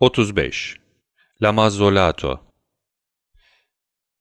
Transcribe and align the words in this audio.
Otuz 0.00 0.36
beş. 0.36 0.76
Lamazzolato 1.42 2.40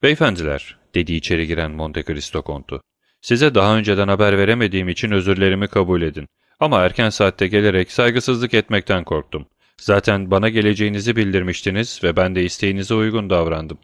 Beyefendiler, 0.03 0.77
dedi 0.95 1.13
içeri 1.13 1.47
giren 1.47 1.71
Monte 1.71 2.03
Cristo 2.03 2.41
kontu. 2.41 2.81
Size 3.21 3.55
daha 3.55 3.77
önceden 3.77 4.07
haber 4.07 4.37
veremediğim 4.37 4.89
için 4.89 5.11
özürlerimi 5.11 5.67
kabul 5.67 6.01
edin. 6.01 6.27
Ama 6.59 6.81
erken 6.81 7.09
saatte 7.09 7.47
gelerek 7.47 7.91
saygısızlık 7.91 8.53
etmekten 8.53 9.03
korktum. 9.03 9.47
Zaten 9.81 10.31
bana 10.31 10.49
geleceğinizi 10.49 11.15
bildirmiştiniz 11.15 11.99
ve 12.03 12.15
ben 12.15 12.35
de 12.35 12.43
isteğinize 12.43 12.93
uygun 12.93 13.29
davrandım. 13.29 13.77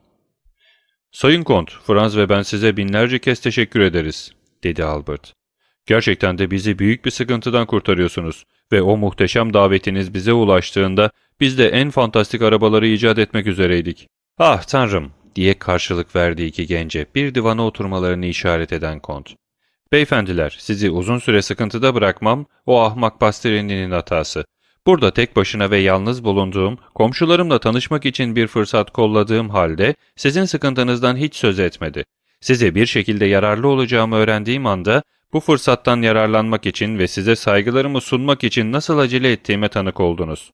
Sayın 1.11 1.43
Kont, 1.43 1.71
Franz 1.71 2.17
ve 2.17 2.29
ben 2.29 2.41
size 2.41 2.77
binlerce 2.77 3.19
kez 3.19 3.39
teşekkür 3.39 3.79
ederiz, 3.79 4.31
dedi 4.63 4.83
Albert. 4.83 5.33
Gerçekten 5.85 6.37
de 6.37 6.51
bizi 6.51 6.79
büyük 6.79 7.05
bir 7.05 7.11
sıkıntıdan 7.11 7.65
kurtarıyorsunuz 7.65 8.45
ve 8.71 8.81
o 8.81 8.97
muhteşem 8.97 9.53
davetiniz 9.53 10.13
bize 10.13 10.33
ulaştığında 10.33 11.11
biz 11.39 11.57
de 11.57 11.69
en 11.69 11.89
fantastik 11.89 12.41
arabaları 12.41 12.87
icat 12.87 13.17
etmek 13.17 13.47
üzereydik. 13.47 14.07
Ah 14.37 14.63
tanrım, 14.63 15.11
diye 15.35 15.53
karşılık 15.53 16.15
verdi 16.15 16.43
iki 16.43 16.67
gence 16.67 17.05
bir 17.15 17.35
divana 17.35 17.65
oturmalarını 17.65 18.25
işaret 18.25 18.73
eden 18.73 18.99
kont. 18.99 19.29
Beyefendiler, 19.91 20.55
sizi 20.59 20.89
uzun 20.89 21.19
süre 21.19 21.41
sıkıntıda 21.41 21.95
bırakmam 21.95 22.45
o 22.65 22.81
ahmak 22.81 23.19
Pastirinli'nin 23.19 23.91
hatası. 23.91 24.45
Burada 24.85 25.11
tek 25.11 25.35
başına 25.35 25.71
ve 25.71 25.77
yalnız 25.77 26.23
bulunduğum, 26.23 26.77
komşularımla 26.95 27.59
tanışmak 27.59 28.05
için 28.05 28.35
bir 28.35 28.47
fırsat 28.47 28.91
kolladığım 28.91 29.49
halde 29.49 29.95
sizin 30.15 30.45
sıkıntınızdan 30.45 31.17
hiç 31.17 31.35
söz 31.35 31.59
etmedi. 31.59 32.03
Size 32.41 32.75
bir 32.75 32.85
şekilde 32.85 33.25
yararlı 33.25 33.67
olacağımı 33.67 34.15
öğrendiğim 34.15 34.65
anda 34.65 35.03
bu 35.33 35.39
fırsattan 35.39 36.01
yararlanmak 36.01 36.65
için 36.65 36.99
ve 36.99 37.07
size 37.07 37.35
saygılarımı 37.35 38.01
sunmak 38.01 38.43
için 38.43 38.71
nasıl 38.71 38.97
acele 38.97 39.31
ettiğime 39.31 39.69
tanık 39.69 39.99
oldunuz. 39.99 40.51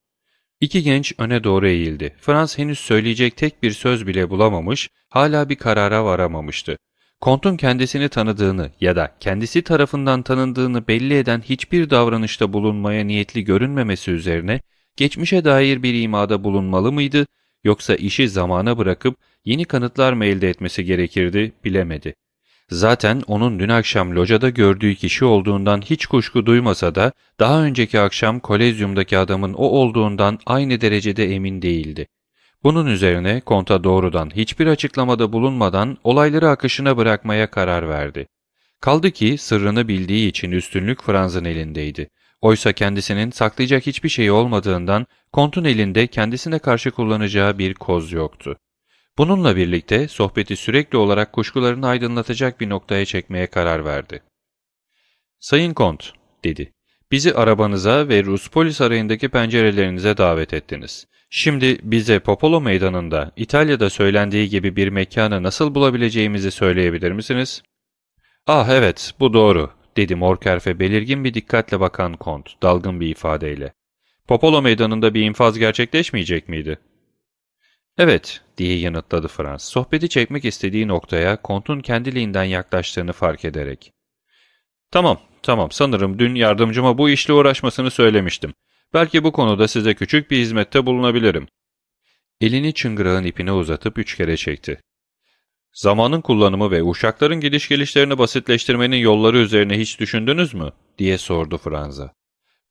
İki 0.61 0.83
genç 0.83 1.13
öne 1.17 1.43
doğru 1.43 1.67
eğildi. 1.67 2.15
Frans 2.21 2.57
henüz 2.57 2.79
söyleyecek 2.79 3.37
tek 3.37 3.63
bir 3.63 3.71
söz 3.71 4.07
bile 4.07 4.29
bulamamış, 4.29 4.89
hala 5.09 5.49
bir 5.49 5.55
karara 5.55 6.05
varamamıştı. 6.05 6.77
Kont'un 7.21 7.57
kendisini 7.57 8.09
tanıdığını 8.09 8.71
ya 8.81 8.95
da 8.95 9.15
kendisi 9.19 9.61
tarafından 9.61 10.21
tanındığını 10.21 10.87
belli 10.87 11.17
eden 11.17 11.41
hiçbir 11.41 11.89
davranışta 11.89 12.53
bulunmaya 12.53 13.05
niyetli 13.05 13.43
görünmemesi 13.43 14.11
üzerine 14.11 14.61
geçmişe 14.95 15.45
dair 15.45 15.83
bir 15.83 16.01
imada 16.01 16.43
bulunmalı 16.43 16.91
mıydı 16.91 17.25
yoksa 17.63 17.95
işi 17.95 18.29
zamana 18.29 18.77
bırakıp 18.77 19.17
yeni 19.45 19.65
kanıtlar 19.65 20.13
mı 20.13 20.25
elde 20.25 20.49
etmesi 20.49 20.85
gerekirdi 20.85 21.51
bilemedi. 21.63 22.15
Zaten 22.69 23.23
onun 23.27 23.59
dün 23.59 23.69
akşam 23.69 24.15
locada 24.15 24.49
gördüğü 24.49 24.95
kişi 24.95 25.25
olduğundan 25.25 25.81
hiç 25.81 26.05
kuşku 26.05 26.45
duymasa 26.45 26.95
da 26.95 27.11
daha 27.39 27.63
önceki 27.63 27.99
akşam 27.99 28.39
kolezyumdaki 28.39 29.17
adamın 29.17 29.53
o 29.53 29.63
olduğundan 29.63 30.39
aynı 30.45 30.81
derecede 30.81 31.35
emin 31.35 31.61
değildi. 31.61 32.07
Bunun 32.63 32.85
üzerine 32.85 33.41
konta 33.41 33.83
doğrudan 33.83 34.31
hiçbir 34.35 34.67
açıklamada 34.67 35.33
bulunmadan 35.33 35.97
olayları 36.03 36.49
akışına 36.49 36.97
bırakmaya 36.97 37.51
karar 37.51 37.89
verdi. 37.89 38.27
Kaldı 38.81 39.11
ki 39.11 39.37
sırrını 39.37 39.87
bildiği 39.87 40.29
için 40.29 40.51
üstünlük 40.51 41.03
Franz'ın 41.03 41.45
elindeydi. 41.45 42.09
Oysa 42.41 42.73
kendisinin 42.73 43.31
saklayacak 43.31 43.85
hiçbir 43.85 44.09
şey 44.09 44.31
olmadığından 44.31 45.07
kontun 45.31 45.63
elinde 45.63 46.07
kendisine 46.07 46.59
karşı 46.59 46.91
kullanacağı 46.91 47.57
bir 47.57 47.73
koz 47.73 48.11
yoktu. 48.11 48.57
Bununla 49.17 49.55
birlikte 49.55 50.07
sohbeti 50.07 50.55
sürekli 50.55 50.97
olarak 50.97 51.33
kuşkularını 51.33 51.87
aydınlatacak 51.87 52.59
bir 52.61 52.69
noktaya 52.69 53.05
çekmeye 53.05 53.47
karar 53.47 53.85
verdi. 53.85 54.23
''Sayın 55.39 55.73
Kont'' 55.73 56.13
dedi. 56.43 56.73
''Bizi 57.11 57.33
arabanıza 57.33 58.07
ve 58.09 58.23
Rus 58.23 58.47
polis 58.49 58.81
arayındaki 58.81 59.29
pencerelerinize 59.29 60.17
davet 60.17 60.53
ettiniz. 60.53 61.07
Şimdi 61.29 61.79
bize 61.83 62.19
Popolo 62.19 62.61
meydanında 62.61 63.31
İtalya'da 63.35 63.89
söylendiği 63.89 64.49
gibi 64.49 64.75
bir 64.75 64.87
mekanı 64.87 65.43
nasıl 65.43 65.75
bulabileceğimizi 65.75 66.51
söyleyebilir 66.51 67.11
misiniz?'' 67.11 67.63
''Ah 68.47 68.69
evet, 68.69 69.13
bu 69.19 69.33
doğru.'' 69.33 69.71
dedi 69.97 70.15
Morkerfe 70.15 70.79
belirgin 70.79 71.23
bir 71.23 71.33
dikkatle 71.33 71.79
bakan 71.79 72.13
Kont, 72.13 72.49
dalgın 72.63 72.99
bir 72.99 73.07
ifadeyle. 73.07 73.73
''Popolo 74.27 74.61
meydanında 74.61 75.13
bir 75.13 75.21
infaz 75.21 75.59
gerçekleşmeyecek 75.59 76.49
miydi?'' 76.49 76.79
''Evet'' 77.97 78.46
diye 78.57 78.77
yanıtladı 78.77 79.27
Frans, 79.27 79.69
sohbeti 79.69 80.09
çekmek 80.09 80.45
istediği 80.45 80.87
noktaya 80.87 81.41
Kont'un 81.41 81.79
kendiliğinden 81.79 82.43
yaklaştığını 82.43 83.13
fark 83.13 83.45
ederek. 83.45 83.93
''Tamam, 84.91 85.19
tamam 85.43 85.71
sanırım 85.71 86.19
dün 86.19 86.35
yardımcıma 86.35 86.97
bu 86.97 87.09
işle 87.09 87.33
uğraşmasını 87.33 87.91
söylemiştim. 87.91 88.53
Belki 88.93 89.23
bu 89.23 89.31
konuda 89.31 89.67
size 89.67 89.93
küçük 89.93 90.31
bir 90.31 90.37
hizmette 90.37 90.85
bulunabilirim.'' 90.85 91.47
Elini 92.41 92.73
çıngırağın 92.73 93.23
ipine 93.23 93.51
uzatıp 93.51 93.97
üç 93.97 94.15
kere 94.17 94.37
çekti. 94.37 94.81
''Zamanın 95.73 96.21
kullanımı 96.21 96.71
ve 96.71 96.83
uşakların 96.83 97.39
gidiş 97.39 97.69
gelişlerini 97.69 98.17
basitleştirmenin 98.17 98.97
yolları 98.97 99.37
üzerine 99.37 99.79
hiç 99.79 99.99
düşündünüz 99.99 100.53
mü?'' 100.53 100.73
diye 100.97 101.17
sordu 101.17 101.57
Franz'a. 101.57 102.13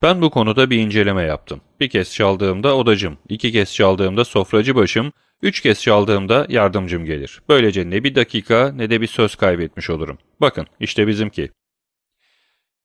Ben 0.01 0.21
bu 0.21 0.29
konuda 0.29 0.69
bir 0.69 0.77
inceleme 0.77 1.23
yaptım. 1.23 1.61
Bir 1.79 1.89
kez 1.89 2.13
çaldığımda 2.13 2.77
odacım, 2.77 3.17
iki 3.29 3.51
kez 3.51 3.73
çaldığımda 3.73 4.25
sofracı 4.25 4.75
başım, 4.75 5.13
üç 5.41 5.61
kez 5.61 5.81
çaldığımda 5.81 6.45
yardımcım 6.49 7.05
gelir. 7.05 7.41
Böylece 7.49 7.89
ne 7.89 8.03
bir 8.03 8.15
dakika 8.15 8.71
ne 8.71 8.89
de 8.89 9.01
bir 9.01 9.07
söz 9.07 9.35
kaybetmiş 9.35 9.89
olurum. 9.89 10.17
Bakın 10.41 10.67
işte 10.79 11.07
bizimki. 11.07 11.49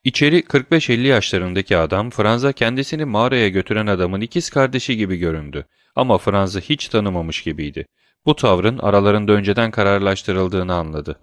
İçeri 0.04 0.40
45-50 0.40 1.06
yaşlarındaki 1.06 1.76
adam 1.76 2.10
Franz'a 2.10 2.52
kendisini 2.52 3.04
mağaraya 3.04 3.48
götüren 3.48 3.86
adamın 3.86 4.20
ikiz 4.20 4.50
kardeşi 4.50 4.96
gibi 4.96 5.16
göründü. 5.16 5.66
Ama 5.96 6.18
Franz'ı 6.18 6.60
hiç 6.60 6.88
tanımamış 6.88 7.42
gibiydi. 7.42 7.86
Bu 8.26 8.36
tavrın 8.36 8.78
aralarında 8.78 9.32
önceden 9.32 9.70
kararlaştırıldığını 9.70 10.74
anladı. 10.74 11.18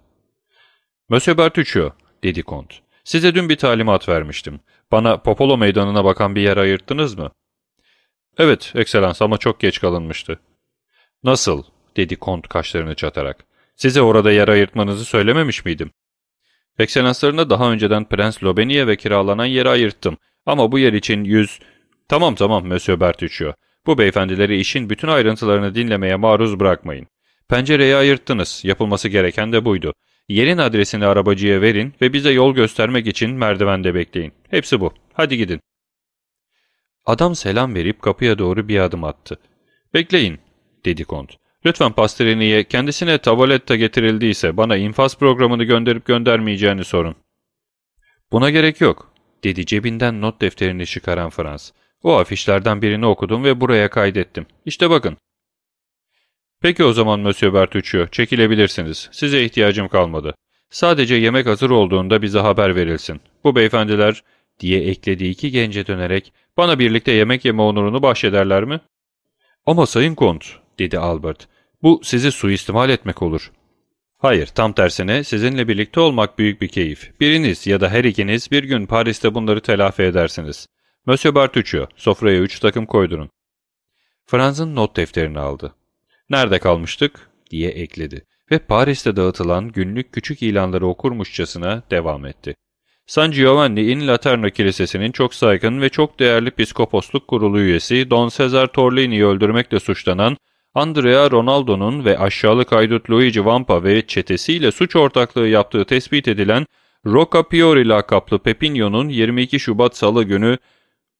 ''Monsieur 1.08 1.38
Bertuccio'' 1.38 1.92
dedi 2.24 2.42
kont. 2.42 2.74
''Size 3.04 3.34
dün 3.34 3.48
bir 3.48 3.56
talimat 3.56 4.08
vermiştim. 4.08 4.60
Bana 4.92 5.16
Popolo 5.22 5.58
meydanına 5.58 6.04
bakan 6.04 6.34
bir 6.34 6.42
yer 6.42 6.56
ayırttınız 6.56 7.18
mı? 7.18 7.30
Evet, 8.38 8.72
ekselans 8.74 9.22
ama 9.22 9.38
çok 9.38 9.60
geç 9.60 9.80
kalınmıştı. 9.80 10.40
Nasıl? 11.24 11.62
dedi 11.96 12.16
kont 12.16 12.48
kaşlarını 12.48 12.94
çatarak. 12.94 13.44
Size 13.76 14.02
orada 14.02 14.32
yer 14.32 14.48
ayırtmanızı 14.48 15.04
söylememiş 15.04 15.64
miydim? 15.64 15.90
Ekselanslarına 16.78 17.50
daha 17.50 17.72
önceden 17.72 18.04
Prens 18.04 18.44
Lobeni'ye 18.44 18.86
ve 18.86 18.96
kiralanan 18.96 19.44
yeri 19.44 19.68
ayırttım. 19.68 20.16
Ama 20.46 20.72
bu 20.72 20.78
yer 20.78 20.92
için 20.92 21.24
yüz... 21.24 21.58
Tamam 22.08 22.34
tamam 22.34 22.66
Monsieur 22.66 23.00
Bertuccio. 23.00 23.52
Bu 23.86 23.98
beyefendileri 23.98 24.60
işin 24.60 24.90
bütün 24.90 25.08
ayrıntılarını 25.08 25.74
dinlemeye 25.74 26.16
maruz 26.16 26.60
bırakmayın. 26.60 27.06
Pencereyi 27.48 27.96
ayırttınız. 27.96 28.60
Yapılması 28.64 29.08
gereken 29.08 29.52
de 29.52 29.64
buydu. 29.64 29.94
Yerin 30.28 30.58
adresini 30.58 31.06
arabacıya 31.06 31.60
verin 31.60 31.94
ve 32.02 32.12
bize 32.12 32.30
yol 32.30 32.54
göstermek 32.54 33.06
için 33.06 33.30
merdivende 33.30 33.94
bekleyin. 33.94 34.32
Hepsi 34.50 34.80
bu. 34.80 34.94
Hadi 35.12 35.36
gidin. 35.36 35.60
Adam 37.06 37.34
selam 37.34 37.74
verip 37.74 38.02
kapıya 38.02 38.38
doğru 38.38 38.68
bir 38.68 38.78
adım 38.78 39.04
attı. 39.04 39.38
Bekleyin, 39.94 40.38
dedi 40.84 41.04
kont. 41.04 41.36
Lütfen 41.66 41.92
Pastrini'ye 41.92 42.64
kendisine 42.64 43.18
tavoletta 43.18 43.76
getirildiyse 43.76 44.56
bana 44.56 44.76
infaz 44.76 45.18
programını 45.18 45.64
gönderip 45.64 46.04
göndermeyeceğini 46.04 46.84
sorun. 46.84 47.14
Buna 48.32 48.50
gerek 48.50 48.80
yok, 48.80 49.12
dedi 49.44 49.66
cebinden 49.66 50.20
not 50.20 50.40
defterini 50.40 50.86
çıkaran 50.86 51.30
Frans. 51.30 51.70
O 52.02 52.16
afişlerden 52.16 52.82
birini 52.82 53.06
okudum 53.06 53.44
ve 53.44 53.60
buraya 53.60 53.90
kaydettim. 53.90 54.46
İşte 54.66 54.90
bakın. 54.90 55.16
Peki 56.62 56.84
o 56.84 56.92
zaman 56.92 57.20
Monsieur 57.20 57.54
Bertuccio, 57.54 58.06
çekilebilirsiniz. 58.06 59.08
Size 59.12 59.44
ihtiyacım 59.44 59.88
kalmadı. 59.88 60.34
Sadece 60.70 61.14
yemek 61.14 61.46
hazır 61.46 61.70
olduğunda 61.70 62.22
bize 62.22 62.38
haber 62.38 62.76
verilsin. 62.76 63.20
Bu 63.44 63.56
beyefendiler, 63.56 64.22
diye 64.60 64.80
ekledi 64.84 65.24
iki 65.26 65.50
gence 65.50 65.86
dönerek, 65.86 66.32
bana 66.56 66.78
birlikte 66.78 67.12
yemek 67.12 67.44
yeme 67.44 67.62
onurunu 67.62 68.02
bahşederler 68.02 68.64
mi? 68.64 68.80
Ama 69.66 69.86
Sayın 69.86 70.14
Kont, 70.14 70.44
dedi 70.80 70.98
Albert, 70.98 71.48
bu 71.82 72.00
sizi 72.04 72.32
suistimal 72.32 72.90
etmek 72.90 73.22
olur. 73.22 73.52
Hayır, 74.18 74.46
tam 74.46 74.72
tersine 74.72 75.24
sizinle 75.24 75.68
birlikte 75.68 76.00
olmak 76.00 76.38
büyük 76.38 76.60
bir 76.60 76.68
keyif. 76.68 77.20
Biriniz 77.20 77.66
ya 77.66 77.80
da 77.80 77.90
her 77.90 78.04
ikiniz 78.04 78.50
bir 78.50 78.64
gün 78.64 78.86
Paris'te 78.86 79.34
bunları 79.34 79.60
telafi 79.60 80.02
edersiniz. 80.02 80.66
Monsieur 81.06 81.34
Bartuccio, 81.34 81.86
sofraya 81.96 82.38
üç 82.40 82.60
takım 82.60 82.86
koydurun. 82.86 83.30
Franz'ın 84.26 84.76
not 84.76 84.96
defterini 84.96 85.38
aldı. 85.38 85.74
Nerede 86.30 86.58
kalmıştık? 86.58 87.30
diye 87.50 87.70
ekledi 87.70 88.26
ve 88.50 88.58
Paris'te 88.58 89.16
dağıtılan 89.16 89.68
günlük 89.68 90.12
küçük 90.12 90.42
ilanları 90.42 90.86
okurmuşçasına 90.86 91.82
devam 91.90 92.26
etti. 92.26 92.54
San 93.06 93.30
Giovanni 93.30 93.82
in 93.82 94.08
Laterno 94.08 94.50
Kilisesi'nin 94.50 95.12
çok 95.12 95.34
saygın 95.34 95.80
ve 95.80 95.88
çok 95.88 96.20
değerli 96.20 96.50
piskoposluk 96.50 97.28
kurulu 97.28 97.60
üyesi 97.60 98.10
Don 98.10 98.28
Cesar 98.28 98.66
Torlini'yi 98.66 99.26
öldürmekle 99.26 99.80
suçlanan 99.80 100.36
Andrea 100.74 101.30
Ronaldo'nun 101.30 102.04
ve 102.04 102.18
aşağılık 102.18 102.72
haydut 102.72 103.10
Luigi 103.10 103.44
Vampa 103.44 103.84
ve 103.84 104.06
çetesiyle 104.06 104.72
suç 104.72 104.96
ortaklığı 104.96 105.48
yaptığı 105.48 105.84
tespit 105.84 106.28
edilen 106.28 106.66
Rocca 107.06 107.42
Piori 107.42 107.88
lakaplı 107.88 108.38
Pepinio'nun 108.38 109.08
22 109.08 109.60
Şubat 109.60 109.96
Salı 109.96 110.24
günü 110.24 110.58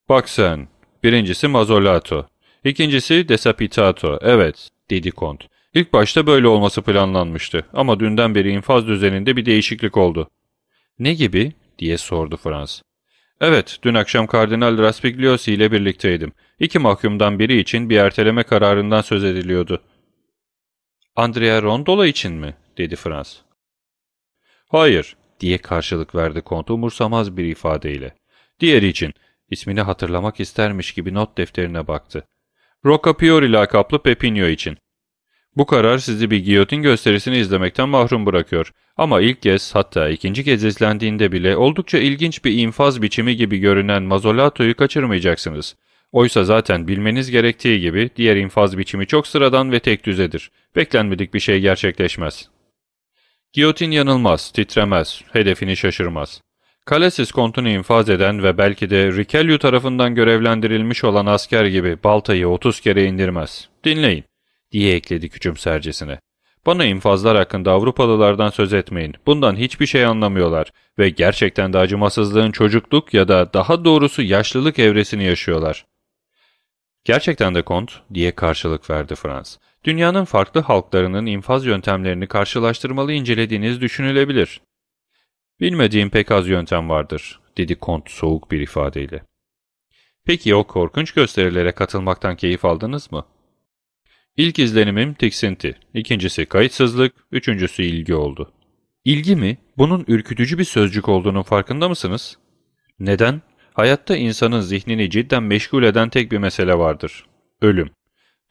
''Bak 0.09 0.29
sen, 0.29 0.69
birincisi 1.03 1.49
Mazzolato, 1.49 2.27
ikincisi 2.65 3.29
Desapitato, 3.29 4.19
evet'' 4.23 4.69
dedi 4.91 5.11
Kont. 5.11 5.45
İlk 5.75 5.93
başta 5.93 6.27
böyle 6.27 6.49
olması 6.49 6.83
planlanmıştı 6.83 7.67
ama 7.73 8.01
dünden 8.01 8.35
beri 8.35 8.51
infaz 8.51 8.87
düzeninde 8.87 9.37
bir 9.37 9.47
değişiklik 9.47 9.97
oldu. 9.97 10.31
''Ne 10.99 11.15
gibi?'' 11.15 11.53
diye 11.79 11.99
sordu 11.99 12.37
Frans. 12.37 12.83
''Evet, 13.41 13.79
dün 13.83 13.95
akşam 13.95 14.27
Kardinal 14.27 14.79
Raspigliosi 14.79 15.53
ile 15.53 15.73
birlikteydim. 15.73 16.33
İki 16.59 16.79
mahkumdan 16.79 17.39
biri 17.39 17.59
için 17.59 17.91
bir 17.91 17.97
erteleme 17.99 18.43
kararından 18.43 19.01
söz 19.01 19.25
ediliyordu.'' 19.25 19.83
''Andrea 21.17 21.63
Rondola 21.63 22.07
için 22.07 22.33
mi?'' 22.33 22.57
dedi 22.79 22.97
Frans. 22.97 23.37
''Hayır, 24.69 25.17
diye 25.41 25.59
karşılık 25.59 26.15
verdi 26.15 26.41
kont 26.41 26.71
umursamaz 26.71 27.37
bir 27.37 27.45
ifadeyle. 27.45 28.15
Diğer 28.61 28.83
için 28.83 29.15
ismini 29.51 29.81
hatırlamak 29.81 30.41
istermiş 30.41 30.95
gibi 30.95 31.15
not 31.15 31.39
defterine 31.39 31.87
baktı. 31.87 32.27
Roccapiori 32.85 33.53
lakaplı 33.53 34.03
Pepinio 34.03 34.47
için. 34.47 34.79
Bu 35.57 35.67
karar 35.67 35.99
sizi 35.99 36.31
bir 36.31 36.39
giyotin 36.39 36.83
gösterisini 36.83 37.39
izlemekten 37.39 37.89
mahrum 37.89 38.27
bırakıyor. 38.27 38.73
Ama 38.97 39.21
ilk 39.21 39.43
kez 39.43 39.75
hatta 39.75 40.09
ikinci 40.09 40.45
kez 40.45 40.65
izlendiğinde 40.65 41.33
bile 41.33 41.57
oldukça 41.57 41.99
ilginç 41.99 42.45
bir 42.45 42.59
infaz 42.59 43.03
biçimi 43.03 43.37
gibi 43.37 43.59
görünen 43.59 44.03
Mazzolato'yu 44.03 44.77
kaçırmayacaksınız. 44.77 45.77
Oysa 46.13 46.45
zaten 46.45 46.89
bilmeniz 46.89 47.31
gerektiği 47.31 47.81
gibi 47.81 48.11
diğer 48.17 48.37
infaz 48.37 48.79
biçimi 48.79 49.07
çok 49.07 49.27
sıradan 49.27 49.73
ve 49.73 49.81
tek 49.81 50.07
düzedir. 50.07 50.51
Beklenmedik 50.77 51.35
bir 51.35 51.41
şey 51.41 51.61
gerçekleşmez. 51.61 52.49
Giyotin 53.53 53.91
yanılmaz, 53.91 54.51
titremez, 54.51 55.23
hedefini 55.33 55.77
şaşırmaz. 55.77 56.43
Kalesiz 56.87 57.33
kontunu 57.33 57.69
infaz 57.69 58.09
eden 58.09 58.43
ve 58.43 58.59
belki 58.59 58.91
de 58.91 59.13
Rikelyu 59.13 59.59
tarafından 59.59 60.15
görevlendirilmiş 60.15 61.05
olan 61.05 61.27
asker 61.27 61.65
gibi 61.65 61.99
baltayı 62.05 62.49
30 62.49 62.81
kere 62.81 63.05
indirmez. 63.05 63.69
Dinleyin, 63.85 64.25
diye 64.73 64.95
ekledi 64.95 65.29
küçümsercesine. 65.29 66.21
Bana 66.67 66.85
infazlar 66.85 67.37
hakkında 67.37 67.73
Avrupalılardan 67.73 68.51
söz 68.51 68.73
etmeyin. 68.73 69.15
Bundan 69.27 69.57
hiçbir 69.57 69.87
şey 69.87 70.05
anlamıyorlar 70.05 70.73
ve 70.99 71.11
gerçekten 71.11 71.73
de 71.73 71.79
acımasızlığın 71.79 72.51
çocukluk 72.51 73.15
ya 73.15 73.29
da 73.29 73.53
daha 73.53 73.85
doğrusu 73.85 74.23
yaşlılık 74.23 74.79
evresini 74.79 75.25
yaşıyorlar. 75.25 75.87
Gerçekten 77.05 77.55
de 77.55 77.63
kont, 77.63 77.93
diye 78.15 78.35
karşılık 78.35 78.91
verdi 78.91 79.15
Frans. 79.15 79.57
Dünyanın 79.85 80.25
farklı 80.25 80.61
halklarının 80.61 81.27
infaz 81.27 81.67
yöntemlerini 81.67 82.27
karşılaştırmalı 82.27 83.13
incelediğiniz 83.13 83.81
düşünülebilir. 83.81 84.61
Bilmediğim 85.61 86.11
pek 86.11 86.31
az 86.31 86.49
yöntem 86.49 86.89
vardır, 86.89 87.41
dedi 87.57 87.75
kont 87.75 88.11
soğuk 88.11 88.51
bir 88.51 88.61
ifadeyle. 88.61 89.23
Peki 90.25 90.55
o 90.55 90.65
korkunç 90.65 91.13
gösterilere 91.13 91.73
katılmaktan 91.73 92.37
keyif 92.37 92.65
aldınız 92.65 93.13
mı? 93.13 93.27
İlk 94.41 94.59
izlenimim 94.59 95.15
tiksinti, 95.15 95.77
ikincisi 95.95 96.47
kayıtsızlık, 96.47 97.13
üçüncüsü 97.33 97.83
ilgi 97.83 98.15
oldu. 98.15 98.53
İlgi 99.05 99.37
mi? 99.37 99.59
Bunun 99.79 100.05
ürkütücü 100.09 100.59
bir 100.59 100.65
sözcük 100.65 101.09
olduğunun 101.09 101.43
farkında 101.43 101.89
mısınız? 101.89 102.39
Neden? 103.01 103.43
Hayatta 103.75 104.17
insanın 104.17 104.61
zihnini 104.61 105.11
cidden 105.11 105.43
meşgul 105.43 105.83
eden 105.83 106.09
tek 106.09 106.33
bir 106.33 106.39
mesele 106.39 106.75
vardır. 106.75 107.25
Ölüm. 107.63 107.91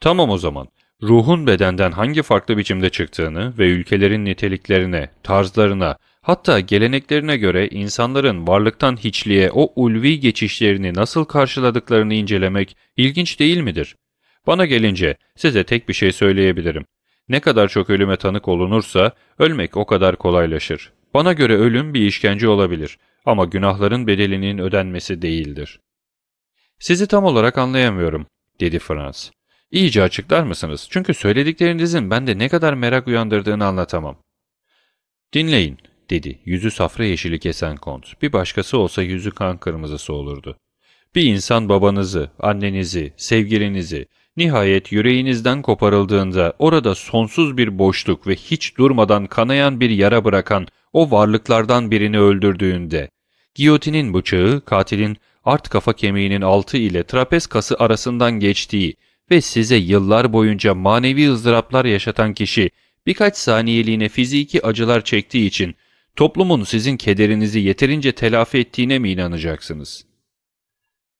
Tamam 0.00 0.30
o 0.30 0.38
zaman. 0.38 0.68
Ruhun 1.02 1.46
bedenden 1.46 1.92
hangi 1.92 2.22
farklı 2.22 2.56
biçimde 2.56 2.90
çıktığını 2.90 3.58
ve 3.58 3.68
ülkelerin 3.68 4.24
niteliklerine, 4.24 5.10
tarzlarına, 5.22 5.96
hatta 6.22 6.60
geleneklerine 6.60 7.36
göre 7.36 7.68
insanların 7.68 8.46
varlıktan 8.46 8.96
hiçliğe 8.96 9.50
o 9.52 9.72
ulvi 9.76 10.20
geçişlerini 10.20 10.94
nasıl 10.94 11.24
karşıladıklarını 11.24 12.14
incelemek 12.14 12.76
ilginç 12.96 13.40
değil 13.40 13.58
midir? 13.60 13.96
Bana 14.46 14.66
gelince 14.66 15.16
size 15.36 15.64
tek 15.64 15.88
bir 15.88 15.94
şey 15.94 16.12
söyleyebilirim. 16.12 16.86
Ne 17.28 17.40
kadar 17.40 17.68
çok 17.68 17.90
ölüme 17.90 18.16
tanık 18.16 18.48
olunursa 18.48 19.12
ölmek 19.38 19.76
o 19.76 19.86
kadar 19.86 20.16
kolaylaşır. 20.16 20.92
Bana 21.14 21.32
göre 21.32 21.56
ölüm 21.56 21.94
bir 21.94 22.00
işkence 22.00 22.48
olabilir 22.48 22.98
ama 23.24 23.44
günahların 23.44 24.06
bedelinin 24.06 24.58
ödenmesi 24.58 25.22
değildir. 25.22 25.80
Sizi 26.78 27.06
tam 27.06 27.24
olarak 27.24 27.58
anlayamıyorum, 27.58 28.26
dedi 28.60 28.78
Frans. 28.78 29.30
İyice 29.70 30.02
açıklar 30.02 30.42
mısınız? 30.42 30.88
Çünkü 30.90 31.14
söylediklerinizin 31.14 32.10
bende 32.10 32.38
ne 32.38 32.48
kadar 32.48 32.74
merak 32.74 33.06
uyandırdığını 33.06 33.66
anlatamam. 33.66 34.18
Dinleyin, 35.32 35.78
dedi 36.10 36.40
yüzü 36.44 36.70
safra 36.70 37.04
yeşili 37.04 37.38
kesen 37.38 37.76
kont. 37.76 38.22
Bir 38.22 38.32
başkası 38.32 38.78
olsa 38.78 39.02
yüzü 39.02 39.30
kan 39.30 39.58
kırmızısı 39.58 40.12
olurdu. 40.12 40.56
Bir 41.14 41.22
insan 41.22 41.68
babanızı, 41.68 42.30
annenizi, 42.38 43.12
sevgilinizi, 43.16 44.06
nihayet 44.40 44.92
yüreğinizden 44.92 45.62
koparıldığında 45.62 46.54
orada 46.58 46.94
sonsuz 46.94 47.56
bir 47.56 47.78
boşluk 47.78 48.26
ve 48.26 48.34
hiç 48.34 48.78
durmadan 48.78 49.26
kanayan 49.26 49.80
bir 49.80 49.90
yara 49.90 50.24
bırakan 50.24 50.66
o 50.92 51.10
varlıklardan 51.10 51.90
birini 51.90 52.20
öldürdüğünde, 52.20 53.10
giyotinin 53.54 54.14
bıçağı 54.14 54.64
katilin 54.64 55.16
art 55.44 55.68
kafa 55.68 55.92
kemiğinin 55.92 56.40
altı 56.40 56.76
ile 56.76 57.04
trapez 57.04 57.46
kası 57.46 57.76
arasından 57.78 58.32
geçtiği 58.32 58.96
ve 59.30 59.40
size 59.40 59.76
yıllar 59.76 60.32
boyunca 60.32 60.74
manevi 60.74 61.30
ızdıraplar 61.30 61.84
yaşatan 61.84 62.34
kişi 62.34 62.70
birkaç 63.06 63.36
saniyeliğine 63.36 64.08
fiziki 64.08 64.66
acılar 64.66 65.04
çektiği 65.04 65.46
için 65.46 65.74
toplumun 66.16 66.64
sizin 66.64 66.96
kederinizi 66.96 67.60
yeterince 67.60 68.12
telafi 68.12 68.58
ettiğine 68.58 68.98
mi 68.98 69.10
inanacaksınız? 69.10 70.04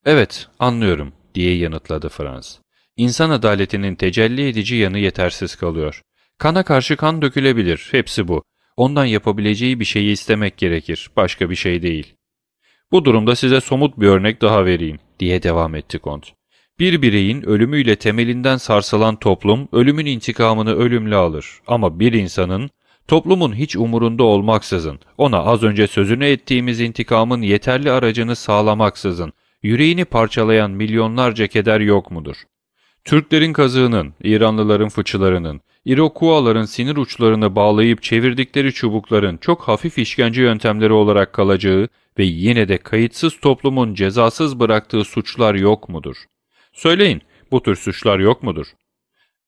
Evet, 0.05 0.49
anlıyorum, 0.59 1.13
diye 1.35 1.57
yanıtladı 1.57 2.09
Frans. 2.09 2.59
İnsan 2.97 3.31
adaletinin 3.31 3.95
tecelli 3.95 4.49
edici 4.49 4.77
yanı 4.77 4.99
yetersiz 4.99 5.57
kalıyor. 5.57 6.03
Kana 6.39 6.63
karşı 6.63 6.97
kan 6.97 7.23
dökülebilir, 7.23 7.89
hepsi 7.91 8.29
bu. 8.29 8.43
Ondan 8.77 9.05
yapabileceği 9.05 9.81
bir 9.81 9.85
şeyi 9.85 10.13
istemek 10.13 10.57
gerekir, 10.57 11.11
başka 11.17 11.51
bir 11.51 11.57
şey 11.57 11.83
değil. 11.83 12.15
Bu 12.93 13.05
durumda 13.05 13.37
size 13.37 13.61
somut 13.61 14.01
bir 14.01 14.07
örnek 14.07 14.43
daha 14.43 14.65
vereyim, 14.65 14.99
diye 15.21 15.43
devam 15.43 15.75
etti 15.75 15.99
Kont. 15.99 16.27
Bir 16.79 17.03
bireyin 17.03 17.43
ölümüyle 17.43 17.97
temelinden 17.97 18.57
sarsılan 18.57 19.17
toplum, 19.17 19.69
ölümün 19.73 20.07
intikamını 20.07 20.75
ölümle 20.75 21.17
alır. 21.17 21.61
Ama 21.67 22.01
bir 22.01 22.13
insanın, 22.13 22.71
toplumun 23.09 23.55
hiç 23.55 23.77
umurunda 23.77 24.23
olmaksızın, 24.23 24.99
ona 25.19 25.39
az 25.39 25.63
önce 25.63 25.87
sözünü 25.87 26.27
ettiğimiz 26.27 26.81
intikamın 26.81 27.43
yeterli 27.43 27.91
aracını 27.91 28.37
sağlamaksızın, 28.37 29.33
yüreğini 29.63 30.05
parçalayan 30.05 30.71
milyonlarca 30.71 31.47
keder 31.47 31.81
yok 31.81 32.11
mudur? 32.11 32.37
Türklerin 33.05 33.53
kazığının, 33.53 34.15
İranlıların 34.23 34.89
fıçılarının, 34.89 35.61
İrokuaların 35.85 36.65
sinir 36.65 36.97
uçlarını 36.97 37.57
bağlayıp 37.57 38.03
çevirdikleri 38.03 38.73
çubukların 38.73 39.37
çok 39.37 39.63
hafif 39.63 39.99
işkence 39.99 40.43
yöntemleri 40.43 40.93
olarak 40.93 41.33
kalacağı 41.33 41.89
ve 42.19 42.25
yine 42.25 42.69
de 42.69 42.79
kayıtsız 42.79 43.41
toplumun 43.41 43.95
cezasız 43.95 44.61
bıraktığı 44.61 45.05
suçlar 45.05 45.55
yok 45.55 45.89
mudur? 45.89 46.17
Söyleyin, 46.73 47.23
bu 47.51 47.63
tür 47.63 47.77
suçlar 47.77 48.19
yok 48.19 48.43
mudur? 48.43 48.67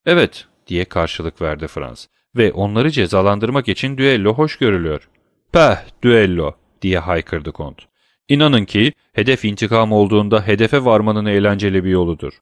Evet, 0.07 0.47
diye 0.67 0.85
karşılık 0.85 1.43
verdi 1.43 1.67
Frans 1.67 2.07
ve 2.37 2.53
onları 2.53 2.91
cezalandırmak 2.91 3.69
için 3.69 3.99
düello 3.99 4.35
hoş 4.35 4.57
görülüyor. 4.57 5.09
Peh, 5.53 5.77
düello, 6.03 6.55
diye 6.83 6.99
haykırdı 6.99 7.53
Kont. 7.53 7.79
İnanın 8.29 8.65
ki 8.65 8.93
hedef 9.13 9.45
intikam 9.45 9.93
olduğunda 9.93 10.47
hedefe 10.47 10.85
varmanın 10.85 11.27
eğlenceli 11.27 11.85
bir 11.85 11.91
yoludur. 11.91 12.33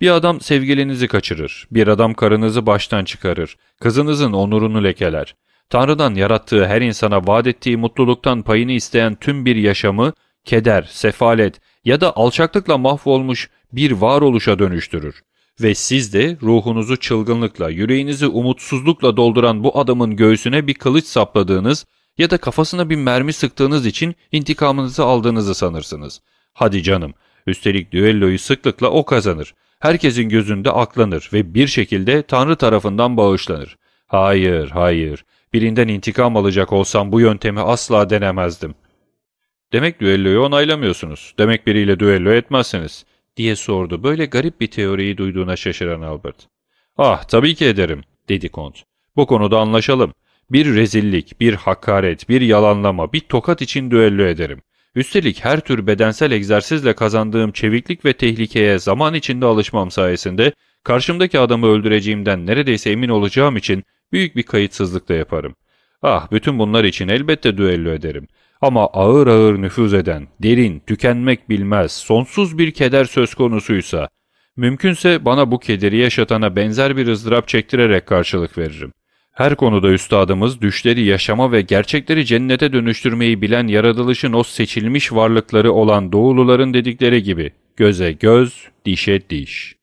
Bir 0.00 0.10
adam 0.10 0.40
sevgilinizi 0.40 1.08
kaçırır, 1.08 1.66
bir 1.70 1.88
adam 1.88 2.14
karınızı 2.14 2.66
baştan 2.66 3.04
çıkarır, 3.04 3.56
kızınızın 3.80 4.32
onurunu 4.32 4.84
lekeler. 4.84 5.34
Tanrı'dan 5.70 6.14
yarattığı 6.14 6.66
her 6.66 6.82
insana 6.82 7.26
vaat 7.26 7.46
ettiği 7.46 7.76
mutluluktan 7.76 8.42
payını 8.42 8.72
isteyen 8.72 9.14
tüm 9.14 9.44
bir 9.44 9.56
yaşamı, 9.56 10.12
keder, 10.44 10.88
sefalet 10.90 11.60
ya 11.84 12.00
da 12.00 12.16
alçaklıkla 12.16 12.78
mahvolmuş 12.78 13.50
bir 13.72 13.92
varoluşa 13.92 14.58
dönüştürür. 14.58 15.22
Ve 15.60 15.74
siz 15.74 16.14
de 16.14 16.36
ruhunuzu 16.42 16.96
çılgınlıkla, 16.96 17.70
yüreğinizi 17.70 18.26
umutsuzlukla 18.26 19.16
dolduran 19.16 19.64
bu 19.64 19.78
adamın 19.78 20.16
göğsüne 20.16 20.66
bir 20.66 20.74
kılıç 20.74 21.06
sapladığınız 21.06 21.86
ya 22.18 22.30
da 22.30 22.38
kafasına 22.38 22.90
bir 22.90 22.96
mermi 22.96 23.32
sıktığınız 23.32 23.86
için 23.86 24.14
intikamınızı 24.32 25.04
aldığınızı 25.04 25.54
sanırsınız. 25.54 26.20
Hadi 26.52 26.82
canım, 26.82 27.14
Üstelik 27.46 27.92
düelloyu 27.92 28.38
sıklıkla 28.38 28.90
o 28.90 29.04
kazanır. 29.04 29.54
Herkesin 29.80 30.28
gözünde 30.28 30.70
aklanır 30.70 31.30
ve 31.32 31.54
bir 31.54 31.66
şekilde 31.66 32.22
Tanrı 32.22 32.56
tarafından 32.56 33.16
bağışlanır. 33.16 33.76
Hayır, 34.06 34.70
hayır. 34.70 35.24
Birinden 35.52 35.88
intikam 35.88 36.36
alacak 36.36 36.72
olsam 36.72 37.12
bu 37.12 37.20
yöntemi 37.20 37.60
asla 37.60 38.10
denemezdim. 38.10 38.74
Demek 39.72 40.00
düelloyu 40.00 40.40
onaylamıyorsunuz. 40.40 41.34
Demek 41.38 41.66
biriyle 41.66 42.00
düello 42.00 42.30
etmezsiniz 42.30 43.04
diye 43.36 43.56
sordu. 43.56 44.02
Böyle 44.02 44.26
garip 44.26 44.60
bir 44.60 44.66
teoriyi 44.66 45.18
duyduğuna 45.18 45.56
şaşıran 45.56 46.00
Albert. 46.00 46.48
Ah 46.98 47.24
tabii 47.24 47.54
ki 47.54 47.66
ederim 47.66 48.02
dedi 48.28 48.48
Kont. 48.48 48.82
Bu 49.16 49.26
konuda 49.26 49.58
anlaşalım. 49.58 50.12
Bir 50.50 50.74
rezillik, 50.74 51.40
bir 51.40 51.54
hakaret, 51.54 52.28
bir 52.28 52.40
yalanlama, 52.40 53.12
bir 53.12 53.20
tokat 53.20 53.62
için 53.62 53.90
düello 53.90 54.22
ederim. 54.22 54.62
Üstelik 54.96 55.44
her 55.44 55.60
tür 55.60 55.86
bedensel 55.86 56.30
egzersizle 56.30 56.94
kazandığım 56.94 57.52
çeviklik 57.52 58.04
ve 58.04 58.12
tehlikeye 58.12 58.78
zaman 58.78 59.14
içinde 59.14 59.46
alışmam 59.46 59.90
sayesinde 59.90 60.52
karşımdaki 60.84 61.38
adamı 61.38 61.66
öldüreceğimden 61.66 62.46
neredeyse 62.46 62.90
emin 62.90 63.08
olacağım 63.08 63.56
için 63.56 63.84
büyük 64.12 64.36
bir 64.36 64.42
kayıtsızlık 64.42 65.08
da 65.08 65.14
yaparım. 65.14 65.54
Ah 66.02 66.32
bütün 66.32 66.58
bunlar 66.58 66.84
için 66.84 67.08
elbette 67.08 67.56
düello 67.56 67.90
ederim. 67.90 68.28
Ama 68.60 68.86
ağır 68.86 69.26
ağır 69.26 69.62
nüfuz 69.62 69.94
eden, 69.94 70.28
derin, 70.42 70.82
tükenmek 70.86 71.48
bilmez, 71.48 71.92
sonsuz 71.92 72.58
bir 72.58 72.70
keder 72.70 73.04
söz 73.04 73.34
konusuysa, 73.34 74.08
mümkünse 74.56 75.24
bana 75.24 75.50
bu 75.50 75.58
kederi 75.58 75.96
yaşatana 75.96 76.56
benzer 76.56 76.96
bir 76.96 77.06
ızdırap 77.06 77.48
çektirerek 77.48 78.06
karşılık 78.06 78.58
veririm. 78.58 78.92
Her 79.36 79.56
konuda 79.56 79.88
üstadımız 79.88 80.60
düşleri 80.60 81.04
yaşama 81.04 81.52
ve 81.52 81.60
gerçekleri 81.60 82.26
cennete 82.26 82.72
dönüştürmeyi 82.72 83.42
bilen 83.42 83.66
yaratılışın 83.66 84.32
o 84.32 84.42
seçilmiş 84.42 85.12
varlıkları 85.12 85.72
olan 85.72 86.12
doğuluların 86.12 86.74
dedikleri 86.74 87.22
gibi 87.22 87.52
göze 87.76 88.12
göz, 88.12 88.68
dişe 88.84 89.30
diş. 89.30 89.76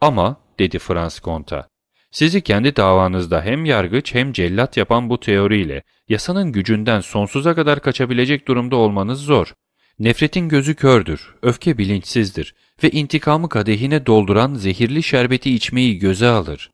Ama, 0.00 0.36
dedi 0.58 0.78
Frans 0.78 1.20
Konta, 1.20 1.68
sizi 2.10 2.40
kendi 2.40 2.76
davanızda 2.76 3.42
hem 3.42 3.64
yargıç 3.64 4.14
hem 4.14 4.32
cellat 4.32 4.76
yapan 4.76 5.10
bu 5.10 5.20
teoriyle 5.20 5.82
yasanın 6.08 6.52
gücünden 6.52 7.00
sonsuza 7.00 7.54
kadar 7.54 7.80
kaçabilecek 7.80 8.48
durumda 8.48 8.76
olmanız 8.76 9.20
zor. 9.20 9.54
Nefretin 9.98 10.48
gözü 10.48 10.74
kördür, 10.74 11.34
öfke 11.42 11.78
bilinçsizdir 11.78 12.54
ve 12.82 12.90
intikamı 12.90 13.48
kadehine 13.48 14.06
dolduran 14.06 14.54
zehirli 14.54 15.02
şerbeti 15.02 15.54
içmeyi 15.54 15.98
göze 15.98 16.26
alır. 16.26 16.70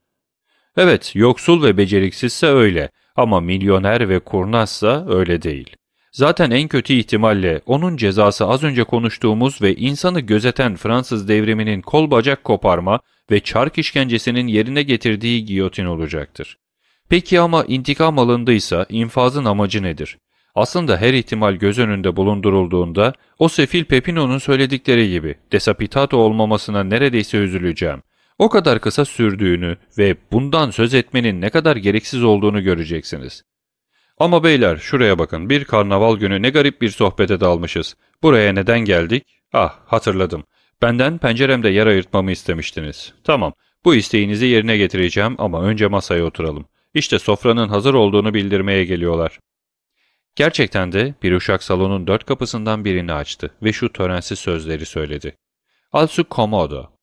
Evet, 0.77 1.13
yoksul 1.15 1.63
ve 1.63 1.77
beceriksizse 1.77 2.47
öyle 2.47 2.91
ama 3.17 3.41
milyoner 3.41 4.09
ve 4.09 4.19
kurnazsa 4.19 5.07
öyle 5.09 5.43
değil. 5.43 5.77
Zaten 6.13 6.51
en 6.51 6.69
kötü 6.69 6.93
ihtimalle 6.93 7.61
onun 7.67 7.97
cezası 7.97 8.47
az 8.47 8.63
önce 8.63 8.85
konuştuğumuz 8.85 9.63
ve 9.63 9.75
insanı 9.75 10.21
gözeten 10.21 10.77
Fransız 10.77 11.29
devriminin 11.29 11.81
kol 11.81 12.11
bacak 12.11 12.45
koparma 12.45 13.01
ve 13.31 13.41
çark 13.41 13.79
işkencesinin 13.79 14.47
yerine 14.47 14.83
getirdiği 14.83 15.45
giyotin 15.45 15.85
olacaktır. 15.85 16.59
Peki 17.09 17.41
ama 17.41 17.65
intikam 17.65 18.19
alındıysa 18.19 18.87
infazın 18.89 19.45
amacı 19.45 19.83
nedir? 19.83 20.19
Aslında 20.55 20.97
her 20.97 21.15
ihtimal 21.15 21.55
göz 21.55 21.79
önünde 21.79 22.17
bulundurulduğunda 22.17 23.13
o 23.39 23.49
sefil 23.49 23.85
Pepino'nun 23.85 24.39
söyledikleri 24.39 25.11
gibi 25.11 25.35
desapitato 25.53 26.17
olmamasına 26.17 26.85
neredeyse 26.85 27.39
üzüleceğim. 27.39 28.03
O 28.39 28.49
kadar 28.49 28.81
kısa 28.81 29.05
sürdüğünü 29.05 29.77
ve 29.99 30.17
bundan 30.33 30.71
söz 30.71 30.95
etmenin 30.95 31.41
ne 31.41 31.51
kadar 31.51 31.77
gereksiz 31.77 32.25
olduğunu 32.25 32.63
göreceksiniz. 32.63 33.43
Ama 34.19 34.45
beyler 34.45 34.77
şuraya 34.77 35.19
bakın 35.19 35.51
bir 35.51 35.65
karnaval 35.65 36.17
günü 36.17 36.43
ne 36.43 36.51
garip 36.51 36.81
bir 36.81 36.91
sohbete 36.91 37.41
dalmışız. 37.41 37.97
Buraya 38.23 38.53
neden 38.53 38.81
geldik? 38.81 39.25
Ah 39.53 39.79
hatırladım. 39.87 40.45
Benden 40.83 41.19
penceremde 41.19 41.69
yer 41.69 41.87
ayırtmamı 41.87 42.33
istemiştiniz. 42.33 43.15
Tamam 43.25 43.53
bu 43.85 43.95
isteğinizi 43.95 44.47
yerine 44.47 44.77
getireceğim 44.77 45.35
ama 45.39 45.63
önce 45.63 45.87
masaya 45.87 46.25
oturalım. 46.25 46.67
İşte 46.95 47.19
sofranın 47.19 47.69
hazır 47.69 47.95
olduğunu 47.95 48.35
bildirmeye 48.35 48.85
geliyorlar. 48.85 49.39
Gerçekten 50.37 50.93
de 50.93 51.15
bir 51.23 51.33
uşak 51.33 51.63
salonun 51.63 52.07
dört 52.07 52.25
kapısından 52.25 52.85
birini 52.85 53.13
açtı 53.13 53.55
ve 53.63 53.73
şu 53.73 53.93
törensiz 53.93 54.39
sözleri 54.39 54.87
söyledi. 54.87 55.37
Al 55.93 56.07
su 56.07 56.25
comodo. 56.31 56.94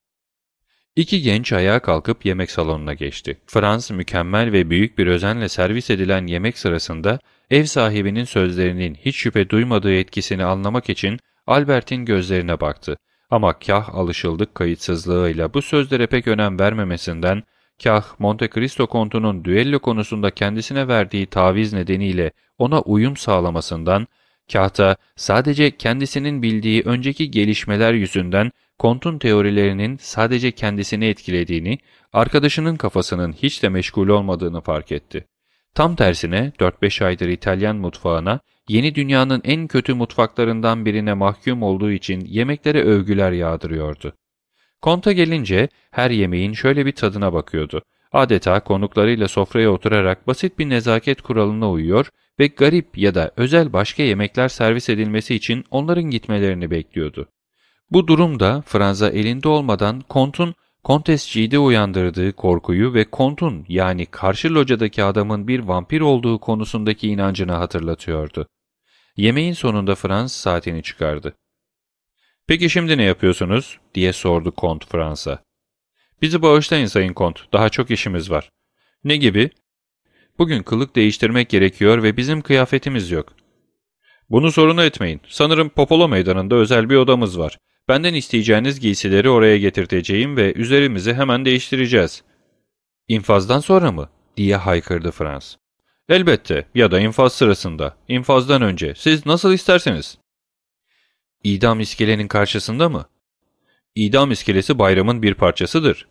İki 0.95 1.21
genç 1.21 1.53
ayağa 1.53 1.79
kalkıp 1.79 2.25
yemek 2.25 2.51
salonuna 2.51 2.93
geçti. 2.93 3.41
Franz 3.48 3.91
mükemmel 3.91 4.51
ve 4.51 4.69
büyük 4.69 4.98
bir 4.98 5.07
özenle 5.07 5.50
servis 5.50 5.89
edilen 5.89 6.27
yemek 6.27 6.57
sırasında 6.57 7.19
ev 7.50 7.63
sahibinin 7.63 8.24
sözlerinin 8.24 8.95
hiç 8.95 9.15
şüphe 9.15 9.50
duymadığı 9.50 9.93
etkisini 9.93 10.43
anlamak 10.43 10.89
için 10.89 11.19
Albert'in 11.48 12.05
gözlerine 12.05 12.60
baktı. 12.60 12.98
Ama 13.29 13.60
kah 13.60 13.95
alışıldık 13.95 14.55
kayıtsızlığıyla 14.55 15.53
bu 15.53 15.62
sözlere 15.62 16.07
pek 16.07 16.27
önem 16.27 16.60
vermemesinden, 16.60 17.43
kah 17.83 18.19
Monte 18.19 18.50
Cristo 18.50 18.88
kontunun 18.88 19.45
düello 19.45 19.79
konusunda 19.79 20.31
kendisine 20.31 20.88
verdiği 20.88 21.25
taviz 21.25 21.74
nedeniyle 21.74 22.31
ona 22.57 22.81
uyum 22.81 23.17
sağlamasından, 23.17 24.07
kah 24.53 24.77
da 24.77 24.96
sadece 25.15 25.72
kendisinin 25.72 26.41
bildiği 26.41 26.81
önceki 26.86 27.31
gelişmeler 27.31 27.93
yüzünden 27.93 28.51
kontun 28.79 29.17
teorilerinin 29.17 29.98
sadece 30.01 30.51
kendisini 30.51 31.05
etkilediğini, 31.05 31.77
arkadaşının 32.13 32.75
kafasının 32.75 33.34
hiç 33.34 33.63
de 33.63 33.70
meşgul 33.70 34.08
olmadığını 34.08 34.62
fark 34.62 34.91
etti. 34.91 35.25
Tam 35.75 35.96
tersine 35.96 36.51
4-5 36.60 37.05
aydır 37.05 37.27
İtalyan 37.27 37.75
mutfağına, 37.75 38.39
yeni 38.70 38.96
dünyanın 38.96 39.41
en 39.43 39.67
kötü 39.67 39.93
mutfaklarından 39.93 40.86
birine 40.86 41.13
mahkum 41.13 41.63
olduğu 41.63 41.91
için 41.91 42.22
yemeklere 42.25 42.84
övgüler 42.84 43.31
yağdırıyordu. 43.31 44.13
Konta 44.81 45.12
gelince 45.12 45.70
her 45.91 46.12
yemeğin 46.12 46.53
şöyle 46.53 46.86
bir 46.86 46.91
tadına 46.91 47.34
bakıyordu. 47.34 47.81
Adeta 48.12 48.60
konuklarıyla 48.60 49.27
sofraya 49.27 49.72
oturarak 49.72 50.27
basit 50.27 50.60
bir 50.60 50.70
nezaket 50.70 51.22
kuralına 51.22 51.72
uyuyor 51.72 52.10
ve 52.41 52.48
garip 52.48 52.98
ya 52.98 53.15
da 53.15 53.31
özel 53.38 53.74
başka 53.74 54.03
yemekler 54.03 54.48
servis 54.48 54.89
edilmesi 54.89 55.36
için 55.36 55.65
onların 55.71 56.03
gitmelerini 56.03 56.71
bekliyordu. 56.71 57.29
Bu 57.91 58.07
durumda 58.07 58.63
Franza 58.65 59.10
elinde 59.10 59.48
olmadan 59.48 60.01
Kont'un 60.01 60.55
Kontes 60.83 61.33
G'de 61.33 61.60
uyandırdığı 61.60 62.31
korkuyu 62.33 62.93
ve 62.93 63.05
Kont'un 63.12 63.65
yani 63.69 64.05
karşı 64.05 64.55
locadaki 64.55 65.03
adamın 65.03 65.48
bir 65.48 65.60
vampir 65.60 66.01
olduğu 66.01 66.39
konusundaki 66.39 67.07
inancını 67.07 67.51
hatırlatıyordu. 67.51 68.48
Yemeğin 69.17 69.53
sonunda 69.53 69.95
Frans 69.95 70.33
saatini 70.33 70.83
çıkardı. 70.83 71.33
''Peki 72.48 72.69
şimdi 72.69 72.98
ne 72.98 73.03
yapıyorsunuz?'' 73.03 73.79
diye 73.95 74.13
sordu 74.13 74.51
Kont 74.51 74.88
Fransa. 74.88 75.43
''Bizi 76.21 76.41
bağışlayın 76.41 76.86
Sayın 76.86 77.13
Kont, 77.13 77.53
daha 77.53 77.69
çok 77.69 77.91
işimiz 77.91 78.31
var.'' 78.31 78.51
''Ne 79.03 79.17
gibi?'' 79.17 79.61
''Bugün 80.41 80.63
kılık 80.63 80.95
değiştirmek 80.95 81.50
gerekiyor 81.50 82.03
ve 82.03 82.17
bizim 82.17 82.41
kıyafetimiz 82.41 83.12
yok.'' 83.12 83.33
''Bunu 84.29 84.51
sorunu 84.51 84.83
etmeyin. 84.83 85.21
Sanırım 85.27 85.69
Popolo 85.69 86.07
Meydanı'nda 86.07 86.55
özel 86.55 86.89
bir 86.89 86.95
odamız 86.95 87.39
var. 87.39 87.57
Benden 87.88 88.13
isteyeceğiniz 88.13 88.79
giysileri 88.79 89.29
oraya 89.29 89.57
getirteceğim 89.57 90.38
ve 90.38 90.53
üzerimizi 90.53 91.13
hemen 91.13 91.45
değiştireceğiz. 91.45 92.24
İnfazdan 93.07 93.60
sonra 93.60 93.91
mı? 93.91 94.10
diye 94.38 94.55
haykırdı 94.55 95.12
Frans. 95.12 95.55
Elbette 96.10 96.67
ya 96.75 96.91
da 96.91 97.00
infaz 97.00 97.33
sırasında, 97.33 97.98
infazdan 98.07 98.62
önce. 98.62 98.93
Siz 98.95 99.25
nasıl 99.25 99.53
isterseniz. 99.53 100.17
İdam 101.43 101.79
iskelenin 101.79 102.27
karşısında 102.27 102.89
mı? 102.89 103.05
İdam 103.95 104.31
iskelesi 104.31 104.79
bayramın 104.79 105.21
bir 105.21 105.33
parçasıdır. 105.33 106.07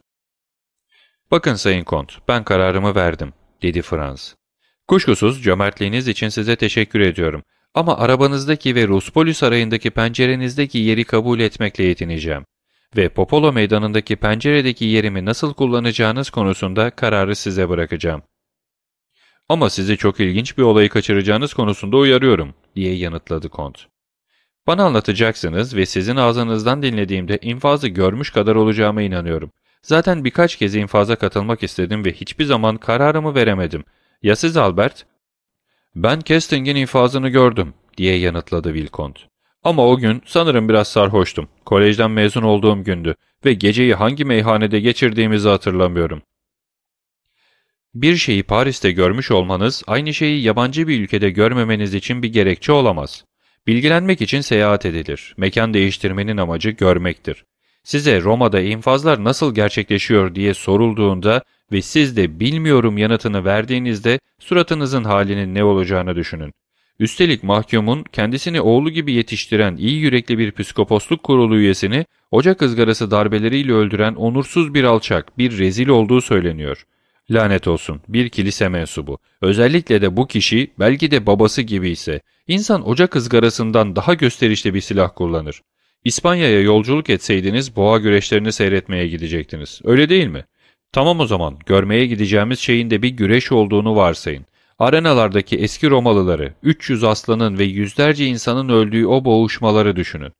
Bakın 1.30 1.54
Sayın 1.54 1.84
Kont, 1.84 2.12
ben 2.28 2.44
kararımı 2.44 2.94
verdim, 2.94 3.32
dedi 3.62 3.82
Frans. 3.82 4.34
Kuşkusuz 4.88 5.42
cömertliğiniz 5.42 6.08
için 6.08 6.28
size 6.28 6.56
teşekkür 6.56 7.00
ediyorum. 7.00 7.42
Ama 7.74 7.98
arabanızdaki 7.98 8.74
ve 8.74 8.88
Ruspoli 8.88 9.34
Sarayı'ndaki 9.34 9.90
pencerenizdeki 9.90 10.78
yeri 10.78 11.04
kabul 11.04 11.40
etmekle 11.40 11.84
yetineceğim. 11.84 12.44
Ve 12.96 13.08
Popolo 13.08 13.52
Meydanı'ndaki 13.52 14.16
penceredeki 14.16 14.84
yerimi 14.84 15.24
nasıl 15.24 15.54
kullanacağınız 15.54 16.30
konusunda 16.30 16.90
kararı 16.90 17.36
size 17.36 17.68
bırakacağım. 17.68 18.22
Ama 19.48 19.70
sizi 19.70 19.96
çok 19.96 20.20
ilginç 20.20 20.58
bir 20.58 20.62
olayı 20.62 20.88
kaçıracağınız 20.88 21.54
konusunda 21.54 21.96
uyarıyorum, 21.96 22.54
diye 22.76 22.94
yanıtladı 22.94 23.48
Kont. 23.48 23.86
Bana 24.66 24.84
anlatacaksınız 24.84 25.76
ve 25.76 25.86
sizin 25.86 26.16
ağzınızdan 26.16 26.82
dinlediğimde 26.82 27.38
infazı 27.42 27.88
görmüş 27.88 28.30
kadar 28.30 28.54
olacağıma 28.54 29.02
inanıyorum. 29.02 29.50
Zaten 29.82 30.24
birkaç 30.24 30.56
kez 30.56 30.74
infaza 30.74 31.16
katılmak 31.16 31.62
istedim 31.62 32.04
ve 32.04 32.12
hiçbir 32.12 32.44
zaman 32.44 32.76
kararımı 32.76 33.34
veremedim. 33.34 33.84
Ya 34.22 34.36
siz 34.36 34.56
Albert? 34.56 35.06
''Ben 35.94 36.20
Kesting'in 36.20 36.76
infazını 36.76 37.28
gördüm.'' 37.28 37.74
diye 37.96 38.18
yanıtladı 38.18 38.74
Wilcont. 38.74 39.18
''Ama 39.64 39.86
o 39.86 39.96
gün 39.98 40.22
sanırım 40.26 40.68
biraz 40.68 40.88
sarhoştum. 40.88 41.48
Kolejden 41.64 42.10
mezun 42.10 42.42
olduğum 42.42 42.84
gündü 42.84 43.14
ve 43.44 43.52
geceyi 43.52 43.94
hangi 43.94 44.24
meyhanede 44.24 44.80
geçirdiğimizi 44.80 45.48
hatırlamıyorum. 45.48 46.22
Bir 47.94 48.16
şeyi 48.16 48.42
Paris'te 48.42 48.92
görmüş 48.92 49.30
olmanız 49.30 49.82
aynı 49.86 50.14
şeyi 50.14 50.42
yabancı 50.42 50.88
bir 50.88 51.00
ülkede 51.00 51.30
görmemeniz 51.30 51.94
için 51.94 52.22
bir 52.22 52.32
gerekçe 52.32 52.72
olamaz. 52.72 53.24
Bilgilenmek 53.66 54.22
için 54.22 54.40
seyahat 54.40 54.86
edilir. 54.86 55.34
Mekan 55.36 55.74
değiştirmenin 55.74 56.36
amacı 56.36 56.70
görmektir. 56.70 57.44
Size 57.82 58.20
Roma'da 58.20 58.60
infazlar 58.60 59.24
nasıl 59.24 59.54
gerçekleşiyor 59.54 60.34
diye 60.34 60.54
sorulduğunda 60.54 61.44
ve 61.72 61.82
siz 61.82 62.16
de 62.16 62.40
bilmiyorum 62.40 62.98
yanıtını 62.98 63.44
verdiğinizde 63.44 64.20
suratınızın 64.38 65.04
halinin 65.04 65.54
ne 65.54 65.64
olacağını 65.64 66.16
düşünün. 66.16 66.52
Üstelik 66.98 67.42
mahkumun 67.42 68.04
kendisini 68.12 68.60
oğlu 68.60 68.90
gibi 68.90 69.12
yetiştiren 69.12 69.76
iyi 69.76 70.00
yürekli 70.00 70.38
bir 70.38 70.52
psikoposluk 70.52 71.22
kurulu 71.22 71.56
üyesini 71.56 72.06
ocak 72.30 72.62
ızgarası 72.62 73.10
darbeleriyle 73.10 73.72
öldüren 73.72 74.14
onursuz 74.14 74.74
bir 74.74 74.84
alçak, 74.84 75.38
bir 75.38 75.58
rezil 75.58 75.88
olduğu 75.88 76.20
söyleniyor. 76.20 76.86
Lanet 77.30 77.68
olsun 77.68 78.00
bir 78.08 78.28
kilise 78.28 78.68
mensubu. 78.68 79.18
Özellikle 79.42 80.02
de 80.02 80.16
bu 80.16 80.26
kişi 80.26 80.70
belki 80.78 81.10
de 81.10 81.26
babası 81.26 81.62
gibi 81.62 81.90
ise 81.90 82.20
insan 82.48 82.88
ocak 82.88 83.16
ızgarasından 83.16 83.96
daha 83.96 84.14
gösterişli 84.14 84.74
bir 84.74 84.80
silah 84.80 85.10
kullanır. 85.16 85.62
İspanya'ya 86.04 86.60
yolculuk 86.60 87.10
etseydiniz 87.10 87.76
boğa 87.76 87.98
güreşlerini 87.98 88.52
seyretmeye 88.52 89.08
gidecektiniz. 89.08 89.80
Öyle 89.84 90.08
değil 90.08 90.26
mi? 90.26 90.44
Tamam 90.92 91.20
o 91.20 91.26
zaman 91.26 91.58
görmeye 91.66 92.06
gideceğimiz 92.06 92.58
şeyin 92.58 92.90
de 92.90 93.02
bir 93.02 93.08
güreş 93.08 93.52
olduğunu 93.52 93.96
varsayın. 93.96 94.46
Arenalardaki 94.78 95.56
eski 95.56 95.90
Romalıları, 95.90 96.54
300 96.62 97.04
aslanın 97.04 97.58
ve 97.58 97.64
yüzlerce 97.64 98.26
insanın 98.26 98.68
öldüğü 98.68 99.06
o 99.06 99.24
boğuşmaları 99.24 99.96
düşünün. 99.96 100.32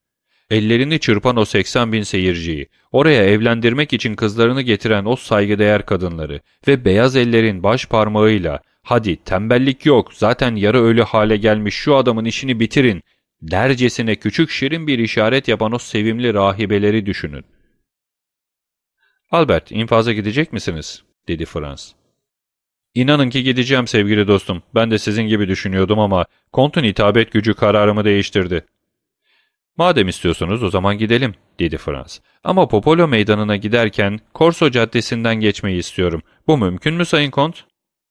Ellerini 0.51 0.99
çırpan 0.99 1.37
o 1.37 1.45
80 1.45 1.93
bin 1.93 2.03
seyirciyi, 2.03 2.67
oraya 2.93 3.25
evlendirmek 3.25 3.93
için 3.93 4.15
kızlarını 4.15 4.63
getiren 4.63 5.05
o 5.05 5.17
saygıdeğer 5.17 5.87
kadınları 5.87 6.41
ve 6.69 6.85
beyaz 6.85 7.17
ellerin 7.17 7.63
baş 7.63 7.87
parmağıyla 7.87 8.61
hadi 8.83 9.17
tembellik 9.17 9.87
yok 9.87 10.15
zaten 10.15 10.57
yarı 10.57 10.83
ölü 10.83 11.03
hale 11.03 11.37
gelmiş 11.37 11.75
şu 11.75 11.97
adamın 11.97 12.25
işini 12.25 12.61
bitirin 12.61 13.03
dercesine 13.43 14.17
küçük 14.17 14.51
şirin 14.51 14.87
bir 14.87 14.99
işaret 14.99 15.49
yapan 15.49 15.73
o 15.73 15.79
sevimli 15.79 16.35
rahibeleri 16.35 17.07
düşünün. 17.07 17.45
Albert, 19.31 19.73
infaza 19.73 20.13
gidecek 20.13 20.53
misiniz? 20.53 21.03
dedi 21.29 21.45
Frans. 21.45 21.93
İnanın 22.95 23.31
ki 23.31 23.43
gideceğim 23.43 23.87
sevgili 23.87 24.29
dostum. 24.29 24.63
Ben 24.75 24.91
de 24.91 24.99
sizin 24.99 25.23
gibi 25.23 25.49
düşünüyordum 25.49 25.99
ama 25.99 26.27
kontun 26.53 26.85
hitabet 26.85 27.33
gücü 27.33 27.55
kararımı 27.55 28.05
değiştirdi. 28.05 28.65
Madem 29.77 30.09
istiyorsunuz 30.09 30.63
o 30.63 30.71
zaman 30.71 30.99
gidelim, 30.99 31.35
dedi 31.59 31.77
Frans. 31.77 32.19
Ama 32.45 32.69
Popolo 32.69 33.09
meydanına 33.09 33.57
giderken 33.57 34.21
Korso 34.35 34.71
caddesinden 34.71 35.41
geçmeyi 35.41 35.79
istiyorum. 35.79 36.23
Bu 36.47 36.59
mümkün 36.59 36.95
mü 36.95 37.05
Sayın 37.05 37.31
Kont? 37.31 37.65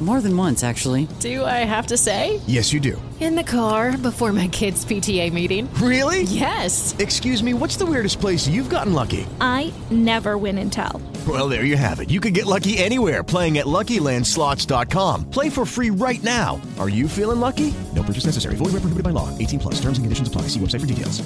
More 0.00 0.20
than 0.20 0.36
once, 0.36 0.62
actually. 0.62 1.08
Do 1.20 1.42
I 1.44 1.64
have 1.64 1.86
to 1.86 1.96
say? 1.96 2.40
Yes, 2.46 2.70
you 2.70 2.80
do. 2.80 3.00
In 3.18 3.34
the 3.34 3.42
car 3.42 3.96
before 3.96 4.30
my 4.30 4.46
kids' 4.48 4.84
PTA 4.84 5.32
meeting. 5.32 5.72
Really? 5.80 6.24
Yes. 6.24 6.94
Excuse 6.98 7.42
me, 7.42 7.54
what's 7.54 7.78
the 7.78 7.86
weirdest 7.86 8.20
place 8.20 8.46
you've 8.46 8.68
gotten 8.68 8.92
lucky? 8.92 9.26
I 9.40 9.72
never 9.90 10.36
win 10.36 10.58
and 10.58 10.70
tell. 10.70 11.00
Well, 11.26 11.48
there 11.48 11.64
you 11.64 11.78
have 11.78 12.00
it. 12.00 12.10
You 12.10 12.20
can 12.20 12.34
get 12.34 12.44
lucky 12.44 12.76
anywhere 12.76 13.24
playing 13.24 13.56
at 13.56 13.64
LuckyLandSlots.com. 13.66 15.30
Play 15.30 15.48
for 15.48 15.64
free 15.64 15.88
right 15.90 16.22
now. 16.22 16.60
Are 16.78 16.90
you 16.90 17.08
feeling 17.08 17.40
lucky? 17.40 17.72
No 17.94 18.02
purchase 18.02 18.26
necessary. 18.26 18.56
Void 18.56 18.74
where 18.74 18.82
prohibited 18.84 19.02
by 19.02 19.10
law. 19.14 19.30
18 19.38 19.58
plus. 19.58 19.80
Terms 19.80 19.96
and 19.98 20.04
conditions 20.04 20.28
apply. 20.28 20.42
See 20.48 20.60
website 20.60 20.80
for 20.80 20.86
details. 20.86 21.22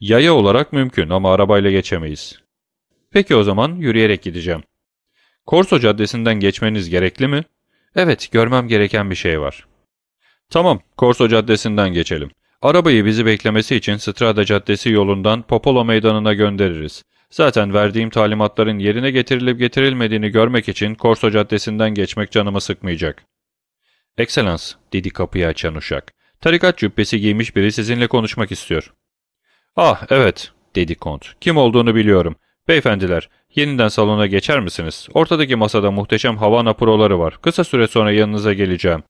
Yaya 0.00 0.34
olarak 0.34 0.72
mümkün 0.72 1.10
ama 1.10 1.34
arabayla 1.34 1.70
geçemeyiz. 1.70 2.38
Peki 3.10 3.36
o 3.36 3.42
zaman 3.42 3.74
yürüyerek 3.76 4.22
gideceğim. 4.22 4.62
Korso 5.46 5.80
Caddesi'nden 5.80 6.40
geçmeniz 6.40 6.88
gerekli 6.90 7.28
mi? 7.28 7.44
Evet, 7.96 8.28
görmem 8.32 8.68
gereken 8.68 9.10
bir 9.10 9.14
şey 9.14 9.40
var. 9.40 9.66
Tamam, 10.50 10.80
Korso 10.96 11.28
Caddesi'nden 11.28 11.92
geçelim. 11.92 12.30
Arabayı 12.62 13.04
bizi 13.04 13.26
beklemesi 13.26 13.76
için 13.76 13.96
Strada 13.96 14.44
Caddesi 14.44 14.90
yolundan 14.90 15.42
Popolo 15.42 15.84
Meydanı'na 15.84 16.34
göndeririz. 16.34 17.02
Zaten 17.30 17.74
verdiğim 17.74 18.10
talimatların 18.10 18.78
yerine 18.78 19.10
getirilip 19.10 19.58
getirilmediğini 19.58 20.28
görmek 20.28 20.68
için 20.68 20.94
Korso 20.94 21.30
Caddesi'nden 21.30 21.94
geçmek 21.94 22.32
canımı 22.32 22.60
sıkmayacak. 22.60 23.24
Excellence, 24.18 24.64
dedi 24.92 25.10
kapıyı 25.10 25.46
açan 25.46 25.74
uşak. 25.74 26.12
Tarikat 26.40 26.78
cübbesi 26.78 27.20
giymiş 27.20 27.56
biri 27.56 27.72
sizinle 27.72 28.06
konuşmak 28.06 28.52
istiyor. 28.52 28.92
Ah, 29.76 30.06
evet, 30.10 30.52
dedi 30.76 30.94
kont. 30.94 31.26
Kim 31.40 31.56
olduğunu 31.56 31.94
biliyorum. 31.94 32.36
Beyefendiler, 32.68 33.28
yeniden 33.54 33.88
salona 33.88 34.26
geçer 34.26 34.60
misiniz? 34.60 35.08
Ortadaki 35.14 35.56
masada 35.56 35.90
muhteşem 35.90 36.36
Havana 36.36 36.72
proları 36.72 37.18
var. 37.18 37.38
Kısa 37.42 37.64
süre 37.64 37.86
sonra 37.86 38.12
yanınıza 38.12 38.52
geleceğim. 38.52 39.02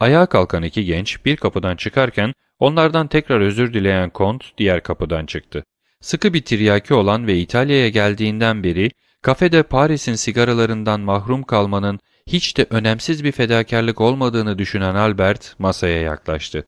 Ayağa 0.00 0.26
kalkan 0.26 0.62
iki 0.62 0.84
genç 0.84 1.24
bir 1.24 1.36
kapıdan 1.36 1.76
çıkarken 1.76 2.32
onlardan 2.58 3.08
tekrar 3.08 3.40
özür 3.40 3.74
dileyen 3.74 4.10
kont 4.10 4.44
diğer 4.58 4.82
kapıdan 4.82 5.26
çıktı. 5.26 5.64
Sıkı 6.00 6.34
bir 6.34 6.42
tiryaki 6.42 6.94
olan 6.94 7.26
ve 7.26 7.38
İtalya'ya 7.38 7.88
geldiğinden 7.88 8.64
beri 8.64 8.90
kafede 9.22 9.62
Paris'in 9.62 10.14
sigaralarından 10.14 11.00
mahrum 11.00 11.42
kalmanın 11.42 12.00
hiç 12.26 12.56
de 12.56 12.66
önemsiz 12.70 13.24
bir 13.24 13.32
fedakarlık 13.32 14.00
olmadığını 14.00 14.58
düşünen 14.58 14.94
Albert 14.94 15.54
masaya 15.58 16.00
yaklaştı 16.00 16.66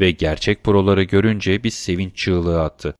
ve 0.00 0.10
gerçek 0.10 0.64
proları 0.64 1.02
görünce 1.02 1.64
bir 1.64 1.70
sevinç 1.70 2.16
çığlığı 2.16 2.62
attı. 2.62 2.94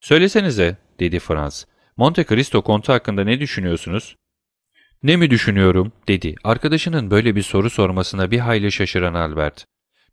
''Söylesenize'' 0.00 0.76
dedi 1.00 1.18
Frans. 1.18 1.64
''Monte 1.98 2.24
Cristo 2.24 2.62
kontu 2.62 2.92
hakkında 2.92 3.24
ne 3.24 3.40
düşünüyorsunuz?'' 3.40 4.16
''Ne 5.02 5.16
mi 5.16 5.30
düşünüyorum?'' 5.30 5.92
dedi. 6.08 6.34
Arkadaşının 6.44 7.10
böyle 7.10 7.36
bir 7.36 7.42
soru 7.42 7.70
sormasına 7.70 8.30
bir 8.30 8.38
hayli 8.38 8.72
şaşıran 8.72 9.14
Albert. 9.14 9.64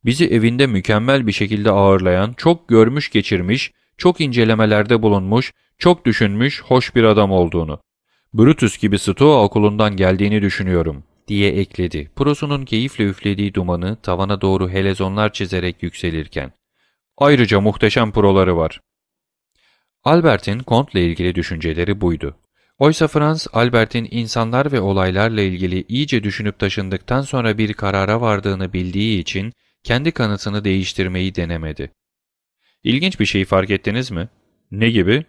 Bizi 0.06 0.26
evinde 0.26 0.68
mükemmel 0.68 1.28
bir 1.28 1.32
şekilde 1.32 1.72
ağırlayan, 1.72 2.34
çok 2.34 2.70
görmüş 2.70 3.10
geçirmiş, 3.10 3.72
çok 3.98 4.22
incelemelerde 4.22 5.02
bulunmuş, 5.02 5.54
çok 5.78 6.06
düşünmüş, 6.06 6.62
hoş 6.62 6.96
bir 6.96 7.04
adam 7.04 7.32
olduğunu. 7.32 7.80
Brutus 8.34 8.78
gibi 8.78 9.00
Stoa 9.00 9.44
okulundan 9.44 9.96
geldiğini 9.96 10.42
düşünüyorum, 10.42 11.04
diye 11.28 11.52
ekledi. 11.52 12.12
Prosunun 12.16 12.66
keyifle 12.66 13.04
üflediği 13.06 13.54
dumanı 13.54 13.98
tavana 14.02 14.42
doğru 14.42 14.70
helezonlar 14.70 15.34
çizerek 15.34 15.84
yükselirken. 15.84 16.52
Ayrıca 17.18 17.62
muhteşem 17.62 18.12
proları 18.12 18.58
var. 18.58 18.82
Albert'in 20.06 20.62
Comte'la 20.68 21.00
ilgili 21.00 21.36
düşünceleri 21.36 22.02
buydu. 22.02 22.36
Oysa 22.80 23.08
Frans, 23.08 23.48
Albert'in 23.54 24.08
insanlar 24.12 24.72
ve 24.72 24.82
olaylarla 24.82 25.42
ilgili 25.42 25.86
iyice 25.88 26.24
düşünüp 26.24 26.60
taşındıktan 26.60 27.22
sonra 27.22 27.58
bir 27.58 27.74
karara 27.74 28.22
vardığını 28.22 28.74
bildiği 28.74 29.20
için 29.20 29.54
kendi 29.84 30.12
kanıtını 30.12 30.64
değiştirmeyi 30.64 31.36
denemedi. 31.36 31.92
İlginç 32.84 33.20
bir 33.20 33.26
şeyi 33.26 33.46
fark 33.46 33.70
ettiniz 33.70 34.12
mi? 34.12 34.30
Ne 34.72 34.90
gibi? 34.90 35.26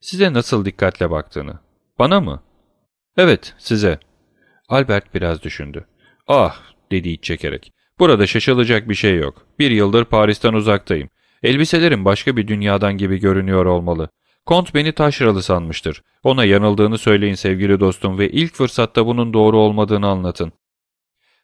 Size 0.00 0.32
nasıl 0.32 0.64
dikkatle 0.64 1.10
baktığını. 1.10 1.58
Bana 1.98 2.20
mı? 2.20 2.42
Evet, 3.16 3.54
size. 3.58 3.98
Albert 4.68 5.14
biraz 5.14 5.42
düşündü. 5.42 5.84
Ah, 6.26 6.62
dedi 6.90 7.08
iç 7.08 7.24
çekerek. 7.24 7.72
Burada 7.98 8.26
şaşılacak 8.26 8.88
bir 8.88 8.94
şey 8.94 9.16
yok. 9.16 9.46
Bir 9.58 9.70
yıldır 9.70 10.04
Paris'ten 10.04 10.52
uzaktayım. 10.52 11.08
Elbiselerim 11.42 12.04
başka 12.04 12.36
bir 12.36 12.48
dünyadan 12.48 12.96
gibi 12.98 13.18
görünüyor 13.20 13.66
olmalı. 13.66 14.08
Kont 14.48 14.74
beni 14.74 14.92
taşralı 14.92 15.42
sanmıştır. 15.42 16.02
Ona 16.22 16.44
yanıldığını 16.44 16.98
söyleyin 16.98 17.34
sevgili 17.34 17.80
dostum 17.80 18.18
ve 18.18 18.30
ilk 18.30 18.54
fırsatta 18.54 19.06
bunun 19.06 19.32
doğru 19.32 19.58
olmadığını 19.58 20.06
anlatın. 20.06 20.52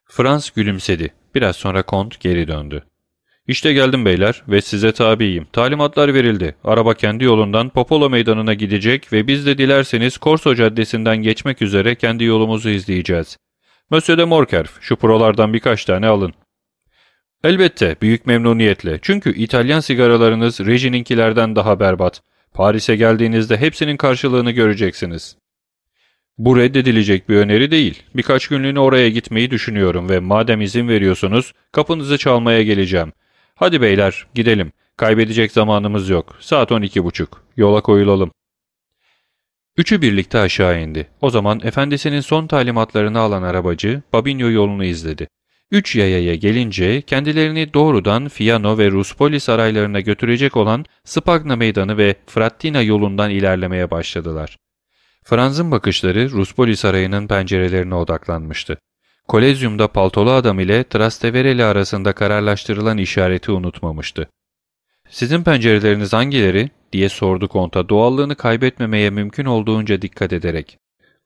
Frans 0.04 0.50
gülümsedi. 0.50 1.14
Biraz 1.34 1.56
sonra 1.56 1.82
Kont 1.82 2.20
geri 2.20 2.48
döndü. 2.48 2.84
İşte 3.46 3.72
geldim 3.72 4.04
beyler 4.04 4.42
ve 4.48 4.60
size 4.60 4.92
tabiyim. 4.92 5.46
Talimatlar 5.52 6.14
verildi. 6.14 6.56
Araba 6.64 6.94
kendi 6.94 7.24
yolundan 7.24 7.68
Popolo 7.68 8.10
meydanına 8.10 8.54
gidecek 8.54 9.12
ve 9.12 9.26
biz 9.26 9.46
de 9.46 9.58
dilerseniz 9.58 10.18
Korso 10.18 10.54
caddesinden 10.54 11.16
geçmek 11.16 11.62
üzere 11.62 11.94
kendi 11.94 12.24
yolumuzu 12.24 12.68
izleyeceğiz. 12.68 13.38
Monsieur 13.90 14.18
de 14.18 14.24
Morkerf, 14.24 14.76
şu 14.80 14.96
prolardan 14.96 15.52
birkaç 15.52 15.84
tane 15.84 16.06
alın. 16.06 16.34
Elbette, 17.44 17.96
büyük 18.02 18.26
memnuniyetle. 18.26 18.98
Çünkü 19.02 19.34
İtalyan 19.34 19.80
sigaralarınız 19.80 20.60
rejininkilerden 20.60 21.56
daha 21.56 21.80
berbat. 21.80 22.22
Paris'e 22.54 22.96
geldiğinizde 22.96 23.56
hepsinin 23.56 23.96
karşılığını 23.96 24.50
göreceksiniz. 24.50 25.36
Bu 26.38 26.56
reddedilecek 26.56 27.28
bir 27.28 27.36
öneri 27.36 27.70
değil. 27.70 28.02
Birkaç 28.14 28.48
günlüğüne 28.48 28.80
oraya 28.80 29.08
gitmeyi 29.08 29.50
düşünüyorum 29.50 30.08
ve 30.08 30.20
madem 30.20 30.60
izin 30.60 30.88
veriyorsunuz 30.88 31.52
kapınızı 31.72 32.18
çalmaya 32.18 32.62
geleceğim. 32.62 33.12
Hadi 33.54 33.80
beyler 33.80 34.26
gidelim. 34.34 34.72
Kaybedecek 34.96 35.52
zamanımız 35.52 36.08
yok. 36.08 36.36
Saat 36.40 36.70
12.30. 36.70 37.26
Yola 37.56 37.80
koyulalım. 37.80 38.30
Üçü 39.76 40.02
birlikte 40.02 40.38
aşağı 40.38 40.80
indi. 40.82 41.08
O 41.20 41.30
zaman 41.30 41.60
efendisinin 41.64 42.20
son 42.20 42.46
talimatlarını 42.46 43.18
alan 43.18 43.42
arabacı 43.42 44.02
Babinyo 44.12 44.50
yolunu 44.50 44.84
izledi. 44.84 45.28
Üç 45.70 45.96
yayaya 45.96 46.35
gelince 46.35 47.03
kendilerini 47.03 47.74
doğrudan 47.74 48.29
Fiano 48.29 48.79
ve 48.79 48.90
Ruspoli 48.90 49.40
saraylarına 49.40 50.00
götürecek 50.00 50.57
olan 50.57 50.85
Spagna 51.05 51.57
Meydanı 51.57 51.98
ve 51.98 52.14
Frattina 52.27 52.83
yolundan 52.83 53.31
ilerlemeye 53.31 53.90
başladılar. 53.90 54.57
Franz'ın 55.24 55.70
bakışları 55.70 56.31
Ruspoli 56.31 56.77
sarayının 56.77 57.27
pencerelerine 57.27 57.94
odaklanmıştı. 57.94 58.79
Kolezyumda 59.29 59.88
paltolu 59.88 60.31
adam 60.31 60.61
ile 60.61 60.85
Trastevereli 60.85 61.64
arasında 61.64 62.12
kararlaştırılan 62.12 62.98
işareti 62.98 63.53
unutmamıştı. 63.53 64.29
''Sizin 65.11 65.44
pencereleriniz 65.44 66.12
hangileri?'' 66.12 66.70
diye 66.92 67.09
sordu 67.09 67.48
konta 67.48 67.88
doğallığını 67.88 68.35
kaybetmemeye 68.37 69.11
mümkün 69.11 69.44
olduğunca 69.44 70.03
dikkat 70.03 70.33
ederek. 70.33 70.79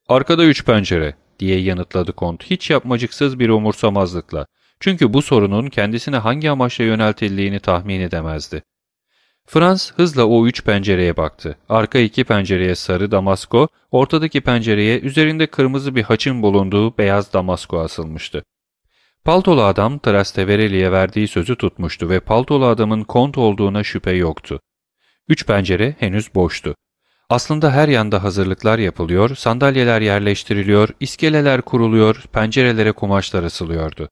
''Arkada 0.09 0.45
üç 0.45 0.65
pencere.'' 0.65 1.28
Diye 1.39 1.61
yanıtladı 1.61 2.13
kont 2.13 2.43
hiç 2.45 2.71
yapmacıksız 2.71 3.39
bir 3.39 3.49
umursamazlıkla. 3.49 4.47
Çünkü 4.81 5.13
bu 5.13 5.23
sorunun 5.23 5.67
kendisine 5.67 6.17
hangi 6.17 6.51
amaçla 6.51 6.85
yöneltildiğini 6.85 7.61
tahmin 7.61 8.01
edemezdi. 8.01 8.63
Frans 9.47 9.93
hızla 9.93 10.25
o 10.25 10.47
üç 10.47 10.65
pencereye 10.65 11.17
baktı. 11.17 11.59
Arka 11.69 11.99
iki 11.99 12.25
pencereye 12.25 12.75
sarı 12.75 13.11
damasko, 13.11 13.69
ortadaki 13.91 14.41
pencereye 14.41 15.01
üzerinde 15.01 15.47
kırmızı 15.47 15.95
bir 15.95 16.03
haçın 16.03 16.43
bulunduğu 16.43 16.99
beyaz 16.99 17.33
damasko 17.33 17.79
asılmıştı. 17.79 18.45
Paltolu 19.25 19.63
adam 19.63 19.99
Trastevereli'ye 19.99 20.93
verdiği 20.93 21.29
sözü 21.29 21.57
tutmuştu 21.57 22.09
ve 22.09 22.21
paltolu 22.21 22.67
adamın 22.67 23.05
kont 23.05 23.39
olduğuna 23.39 23.85
şüphe 23.85 24.13
yoktu. 24.13 24.61
Üç 25.29 25.47
pencere 25.47 25.97
henüz 25.99 26.35
boştu. 26.35 26.75
Aslında 27.31 27.73
her 27.73 27.89
yanda 27.89 28.23
hazırlıklar 28.23 28.79
yapılıyor, 28.79 29.37
sandalyeler 29.37 30.01
yerleştiriliyor, 30.01 30.89
iskeleler 31.01 31.63
kuruluyor, 31.63 32.25
pencerelere 32.33 32.93
kumaşlar 32.93 33.43
asılıyordu. 33.43 34.09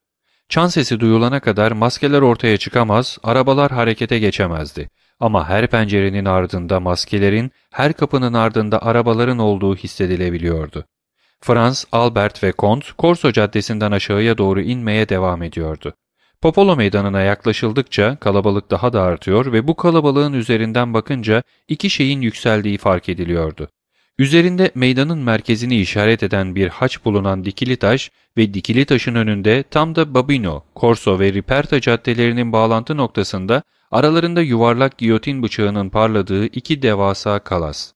Çan 0.48 0.66
sesi 0.66 1.00
duyulana 1.00 1.40
kadar 1.40 1.72
maskeler 1.72 2.20
ortaya 2.20 2.56
çıkamaz, 2.56 3.18
arabalar 3.22 3.72
harekete 3.72 4.18
geçemezdi. 4.18 4.88
Ama 5.20 5.48
her 5.48 5.66
pencerenin 5.66 6.24
ardında 6.24 6.80
maskelerin, 6.80 7.50
her 7.70 7.92
kapının 7.92 8.32
ardında 8.32 8.82
arabaların 8.82 9.38
olduğu 9.38 9.76
hissedilebiliyordu. 9.76 10.84
Frans, 11.40 11.84
Albert 11.92 12.42
ve 12.42 12.52
Kont, 12.52 12.92
Korso 12.92 13.32
Caddesi'nden 13.32 13.92
aşağıya 13.92 14.38
doğru 14.38 14.60
inmeye 14.60 15.08
devam 15.08 15.42
ediyordu. 15.42 15.94
Popolo 16.40 16.76
meydanına 16.76 17.20
yaklaşıldıkça 17.20 18.16
kalabalık 18.16 18.70
daha 18.70 18.92
da 18.92 19.02
artıyor 19.02 19.52
ve 19.52 19.68
bu 19.68 19.76
kalabalığın 19.76 20.32
üzerinden 20.32 20.94
bakınca 20.94 21.42
iki 21.68 21.90
şeyin 21.90 22.20
yükseldiği 22.20 22.78
fark 22.78 23.08
ediliyordu. 23.08 23.68
Üzerinde 24.18 24.70
meydanın 24.74 25.18
merkezini 25.18 25.80
işaret 25.80 26.22
eden 26.22 26.54
bir 26.54 26.68
haç 26.68 27.04
bulunan 27.04 27.44
dikili 27.44 27.76
taş 27.76 28.10
ve 28.36 28.54
dikili 28.54 28.84
taşın 28.84 29.14
önünde 29.14 29.64
tam 29.70 29.94
da 29.94 30.14
Babino, 30.14 30.64
Corso 30.76 31.18
ve 31.18 31.32
Riperta 31.32 31.80
caddelerinin 31.80 32.52
bağlantı 32.52 32.96
noktasında 32.96 33.62
aralarında 33.90 34.42
yuvarlak 34.42 34.98
giyotin 34.98 35.42
bıçağının 35.42 35.90
parladığı 35.90 36.46
iki 36.46 36.82
devasa 36.82 37.38
kalas. 37.38 37.92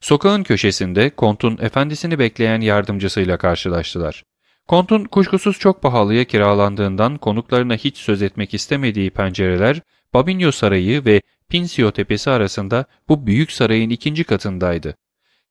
Sokağın 0.00 0.42
köşesinde 0.42 1.10
kontun 1.10 1.58
efendisini 1.60 2.18
bekleyen 2.18 2.60
yardımcısıyla 2.60 3.36
karşılaştılar. 3.36 4.24
Kontun 4.68 5.04
kuşkusuz 5.04 5.58
çok 5.58 5.82
pahalıya 5.82 6.24
kiralandığından 6.24 7.18
konuklarına 7.18 7.74
hiç 7.74 7.96
söz 7.96 8.22
etmek 8.22 8.54
istemediği 8.54 9.10
pencereler, 9.10 9.80
Babinyo 10.14 10.50
Sarayı 10.52 11.04
ve 11.04 11.22
Pinsio 11.48 11.90
Tepesi 11.90 12.30
arasında 12.30 12.84
bu 13.08 13.26
büyük 13.26 13.52
sarayın 13.52 13.90
ikinci 13.90 14.24
katındaydı. 14.24 14.96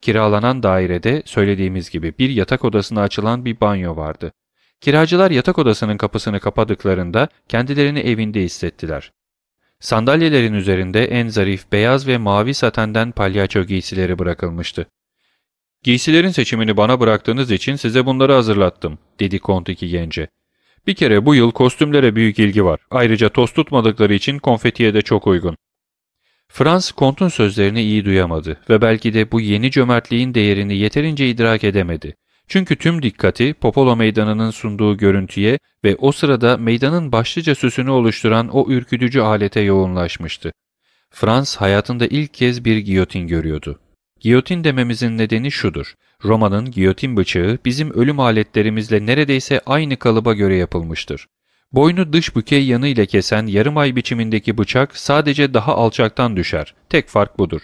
Kiralanan 0.02 0.64
dairede 0.64 1.24
söylediğimiz 1.26 1.90
gibi 1.90 2.14
bir 2.20 2.30
yatak 2.30 2.66
odasına 2.66 3.02
açılan 3.02 3.46
bir 3.46 3.62
banyo 3.62 3.96
vardı. 3.96 4.34
Kiracılar 4.82 5.32
yatak 5.32 5.60
odasının 5.60 5.98
kapısını 5.98 6.40
kapadıklarında 6.40 7.28
kendilerini 7.48 8.00
evinde 8.00 8.42
hissettiler. 8.42 9.12
Sandalyelerin 9.80 10.54
üzerinde 10.54 11.06
en 11.06 11.28
zarif 11.28 11.72
beyaz 11.72 12.08
ve 12.08 12.18
mavi 12.18 12.54
satenden 12.54 13.12
palyaço 13.12 13.64
giysileri 13.64 14.20
bırakılmıştı. 14.20 14.86
Giysilerin 15.84 16.30
seçimini 16.30 16.78
bana 16.78 17.00
bıraktığınız 17.00 17.52
için 17.52 17.76
size 17.76 18.06
bunları 18.06 18.34
hazırlattım, 18.34 18.98
dedi 19.20 19.40
Kont 19.40 19.70
iki 19.70 19.90
gence. 19.90 20.28
Bir 20.88 20.96
kere 20.96 21.26
bu 21.26 21.36
yıl 21.36 21.52
kostümlere 21.52 22.16
büyük 22.16 22.40
ilgi 22.40 22.66
var. 22.66 22.80
Ayrıca 22.92 23.30
toz 23.30 23.54
tutmadıkları 23.54 24.14
için 24.14 24.40
konfetiye 24.40 24.94
de 24.94 25.02
çok 25.02 25.28
uygun. 25.28 25.58
Frans, 26.48 26.92
Kont'un 26.92 27.30
sözlerini 27.30 27.82
iyi 27.82 28.06
duyamadı 28.06 28.62
ve 28.70 28.82
belki 28.82 29.14
de 29.14 29.32
bu 29.32 29.42
yeni 29.42 29.72
cömertliğin 29.72 30.34
değerini 30.34 30.78
yeterince 30.78 31.30
idrak 31.30 31.64
edemedi. 31.64 32.16
Çünkü 32.48 32.76
tüm 32.76 33.02
dikkati 33.02 33.54
Popolo 33.54 33.96
Meydanı'nın 33.96 34.52
sunduğu 34.52 34.98
görüntüye 34.98 35.60
ve 35.84 35.96
o 35.96 36.12
sırada 36.12 36.58
meydanın 36.58 37.12
başlıca 37.12 37.56
süsünü 37.56 37.90
oluşturan 37.90 38.48
o 38.48 38.72
ürkütücü 38.72 39.20
alete 39.20 39.60
yoğunlaşmıştı. 39.60 40.52
Frans 41.10 41.56
hayatında 41.56 42.08
ilk 42.08 42.34
kez 42.34 42.66
bir 42.66 42.78
giyotin 42.78 43.28
görüyordu. 43.28 43.80
Giyotin 44.24 44.64
dememizin 44.64 45.18
nedeni 45.18 45.52
şudur. 45.52 45.94
Roma'nın 46.24 46.72
giyotin 46.72 47.18
bıçağı 47.18 47.58
bizim 47.66 47.92
ölüm 47.94 48.20
aletlerimizle 48.20 49.06
neredeyse 49.06 49.62
aynı 49.66 49.98
kalıba 49.98 50.34
göre 50.34 50.56
yapılmıştır. 50.56 51.28
Boynu 51.72 52.14
dış 52.14 52.36
bükey 52.36 52.66
yanı 52.66 52.88
ile 52.88 53.06
kesen 53.06 53.48
yarım 53.48 53.78
ay 53.78 53.96
biçimindeki 53.96 54.58
bıçak 54.58 54.98
sadece 54.98 55.54
daha 55.54 55.76
alçaktan 55.76 56.38
düşer. 56.38 56.76
Tek 56.90 57.08
fark 57.08 57.40
budur. 57.40 57.62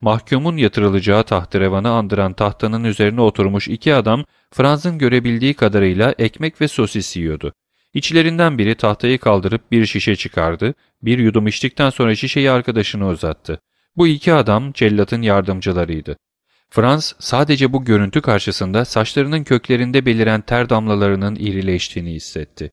Mahkumun 0.00 0.56
yatırılacağı 0.56 1.24
tahterevanı 1.24 1.90
andıran 1.90 2.32
tahtanın 2.32 2.84
üzerine 2.84 3.20
oturmuş 3.20 3.68
iki 3.68 3.94
adam 3.94 4.24
Franz'ın 4.50 4.98
görebildiği 4.98 5.54
kadarıyla 5.54 6.14
ekmek 6.18 6.60
ve 6.60 6.68
sosis 6.68 7.16
yiyordu. 7.16 7.52
İçlerinden 7.94 8.58
biri 8.58 8.74
tahtayı 8.74 9.18
kaldırıp 9.18 9.72
bir 9.72 9.86
şişe 9.86 10.16
çıkardı, 10.16 10.74
bir 11.02 11.18
yudum 11.18 11.46
içtikten 11.46 11.90
sonra 11.90 12.14
şişeyi 12.14 12.50
arkadaşına 12.50 13.08
uzattı. 13.08 13.60
Bu 13.96 14.06
iki 14.06 14.32
adam 14.32 14.72
cellatın 14.72 15.22
yardımcılarıydı. 15.22 16.16
Franz 16.70 17.14
sadece 17.18 17.72
bu 17.72 17.84
görüntü 17.84 18.20
karşısında 18.20 18.84
saçlarının 18.84 19.44
köklerinde 19.44 20.06
beliren 20.06 20.40
ter 20.40 20.70
damlalarının 20.70 21.34
irileştiğini 21.34 22.12
hissetti. 22.12 22.70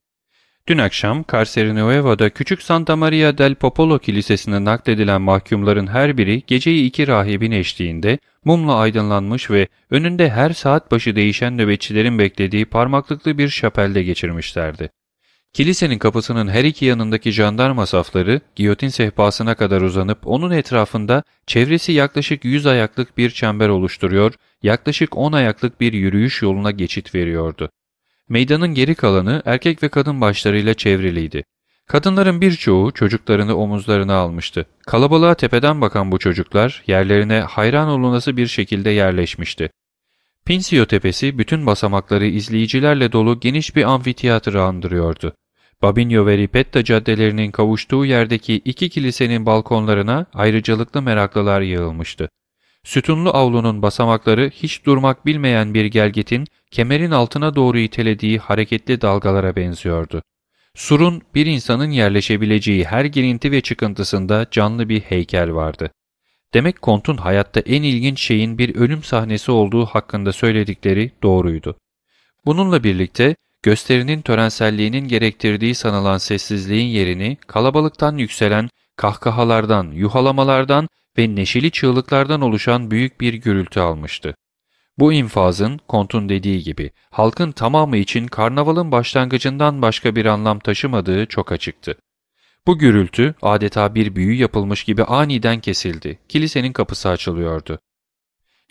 Dün 0.67 0.77
akşam 0.77 1.25
Carcerinueva'da 1.31 2.29
Küçük 2.29 2.63
Santa 2.63 2.95
Maria 2.95 3.37
del 3.37 3.55
Popolo 3.55 3.99
Kilisesi'ne 3.99 4.65
nakledilen 4.65 5.21
mahkumların 5.21 5.87
her 5.87 6.17
biri 6.17 6.43
geceyi 6.47 6.85
iki 6.85 7.07
rahibin 7.07 7.51
eşliğinde 7.51 8.19
mumla 8.45 8.75
aydınlanmış 8.75 9.51
ve 9.51 9.67
önünde 9.89 10.29
her 10.29 10.49
saat 10.49 10.91
başı 10.91 11.15
değişen 11.15 11.57
nöbetçilerin 11.57 12.19
beklediği 12.19 12.65
parmaklıklı 12.65 13.37
bir 13.37 13.49
şapelde 13.49 14.03
geçirmişlerdi. 14.03 14.89
Kilisenin 15.53 15.97
kapısının 15.97 16.47
her 16.47 16.63
iki 16.63 16.85
yanındaki 16.85 17.31
jandarma 17.31 17.85
safları 17.85 18.41
giyotin 18.55 18.87
sehpasına 18.87 19.55
kadar 19.55 19.81
uzanıp 19.81 20.27
onun 20.27 20.51
etrafında 20.51 21.23
çevresi 21.47 21.91
yaklaşık 21.91 22.45
100 22.45 22.65
ayaklık 22.65 23.17
bir 23.17 23.29
çember 23.29 23.69
oluşturuyor, 23.69 24.33
yaklaşık 24.63 25.17
10 25.17 25.31
ayaklık 25.31 25.81
bir 25.81 25.93
yürüyüş 25.93 26.41
yoluna 26.41 26.71
geçit 26.71 27.15
veriyordu. 27.15 27.69
Meydanın 28.29 28.73
geri 28.73 28.95
kalanı 28.95 29.41
erkek 29.45 29.83
ve 29.83 29.89
kadın 29.89 30.21
başlarıyla 30.21 30.73
çevriliydi. 30.73 31.43
Kadınların 31.87 32.41
birçoğu 32.41 32.91
çocuklarını 32.91 33.55
omuzlarına 33.55 34.15
almıştı. 34.15 34.65
Kalabalığa 34.87 35.33
tepeden 35.33 35.81
bakan 35.81 36.11
bu 36.11 36.19
çocuklar 36.19 36.83
yerlerine 36.87 37.39
hayran 37.39 37.87
olunası 37.87 38.37
bir 38.37 38.47
şekilde 38.47 38.89
yerleşmişti. 38.89 39.69
Pinsio 40.47 40.85
tepesi 40.85 41.37
bütün 41.37 41.65
basamakları 41.65 42.25
izleyicilerle 42.25 43.11
dolu 43.11 43.39
geniş 43.39 43.75
bir 43.75 43.83
amfiteyatro 43.83 44.61
andırıyordu. 44.61 45.33
Babinyo 45.81 46.25
ve 46.25 46.37
Ripetta 46.37 46.83
caddelerinin 46.83 47.51
kavuştuğu 47.51 48.05
yerdeki 48.05 48.55
iki 48.55 48.89
kilisenin 48.89 49.45
balkonlarına 49.45 50.25
ayrıcalıklı 50.33 51.01
meraklılar 51.01 51.61
yığılmıştı. 51.61 52.29
Sütunlu 52.83 53.29
avlunun 53.29 53.81
basamakları 53.81 54.49
hiç 54.49 54.85
durmak 54.85 55.25
bilmeyen 55.25 55.73
bir 55.73 55.85
gelgitin 55.85 56.47
kemerin 56.71 57.11
altına 57.11 57.55
doğru 57.55 57.79
itelediği 57.79 58.39
hareketli 58.39 59.01
dalgalara 59.01 59.55
benziyordu. 59.55 60.21
Surun 60.75 61.21
bir 61.35 61.45
insanın 61.45 61.91
yerleşebileceği 61.91 62.83
her 62.85 63.05
girinti 63.05 63.51
ve 63.51 63.61
çıkıntısında 63.61 64.47
canlı 64.51 64.89
bir 64.89 64.99
heykel 64.99 65.53
vardı. 65.53 65.91
Demek 66.53 66.81
Kont'un 66.81 67.17
hayatta 67.17 67.59
en 67.59 67.83
ilginç 67.83 68.21
şeyin 68.21 68.57
bir 68.57 68.75
ölüm 68.75 69.03
sahnesi 69.03 69.51
olduğu 69.51 69.85
hakkında 69.85 70.33
söyledikleri 70.33 71.11
doğruydu. 71.23 71.77
Bununla 72.45 72.83
birlikte 72.83 73.35
gösterinin 73.63 74.21
törenselliğinin 74.21 75.07
gerektirdiği 75.07 75.75
sanılan 75.75 76.17
sessizliğin 76.17 76.87
yerini 76.87 77.37
kalabalıktan 77.47 78.17
yükselen 78.17 78.69
kahkahalardan, 78.95 79.91
yuhalamalardan 79.91 80.87
ve 81.17 81.35
neşeli 81.35 81.71
çığlıklardan 81.71 82.41
oluşan 82.41 82.91
büyük 82.91 83.21
bir 83.21 83.33
gürültü 83.33 83.79
almıştı. 83.79 84.35
Bu 84.97 85.13
infazın, 85.13 85.79
Kont'un 85.87 86.29
dediği 86.29 86.63
gibi, 86.63 86.91
halkın 87.11 87.51
tamamı 87.51 87.97
için 87.97 88.27
karnavalın 88.27 88.91
başlangıcından 88.91 89.81
başka 89.81 90.15
bir 90.15 90.25
anlam 90.25 90.59
taşımadığı 90.59 91.25
çok 91.25 91.51
açıktı. 91.51 91.97
Bu 92.67 92.77
gürültü 92.77 93.35
adeta 93.41 93.95
bir 93.95 94.15
büyü 94.15 94.33
yapılmış 94.33 94.83
gibi 94.83 95.03
aniden 95.03 95.59
kesildi. 95.59 96.19
Kilisenin 96.29 96.73
kapısı 96.73 97.09
açılıyordu. 97.09 97.79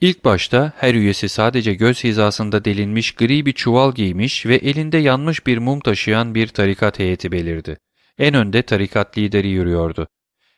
İlk 0.00 0.24
başta 0.24 0.72
her 0.76 0.94
üyesi 0.94 1.28
sadece 1.28 1.74
göz 1.74 2.04
hizasında 2.04 2.64
delinmiş 2.64 3.12
gri 3.12 3.46
bir 3.46 3.52
çuval 3.52 3.92
giymiş 3.92 4.46
ve 4.46 4.54
elinde 4.56 4.98
yanmış 4.98 5.46
bir 5.46 5.58
mum 5.58 5.80
taşıyan 5.80 6.34
bir 6.34 6.48
tarikat 6.48 6.98
heyeti 6.98 7.32
belirdi. 7.32 7.78
En 8.18 8.34
önde 8.34 8.62
tarikat 8.62 9.18
lideri 9.18 9.48
yürüyordu. 9.48 10.08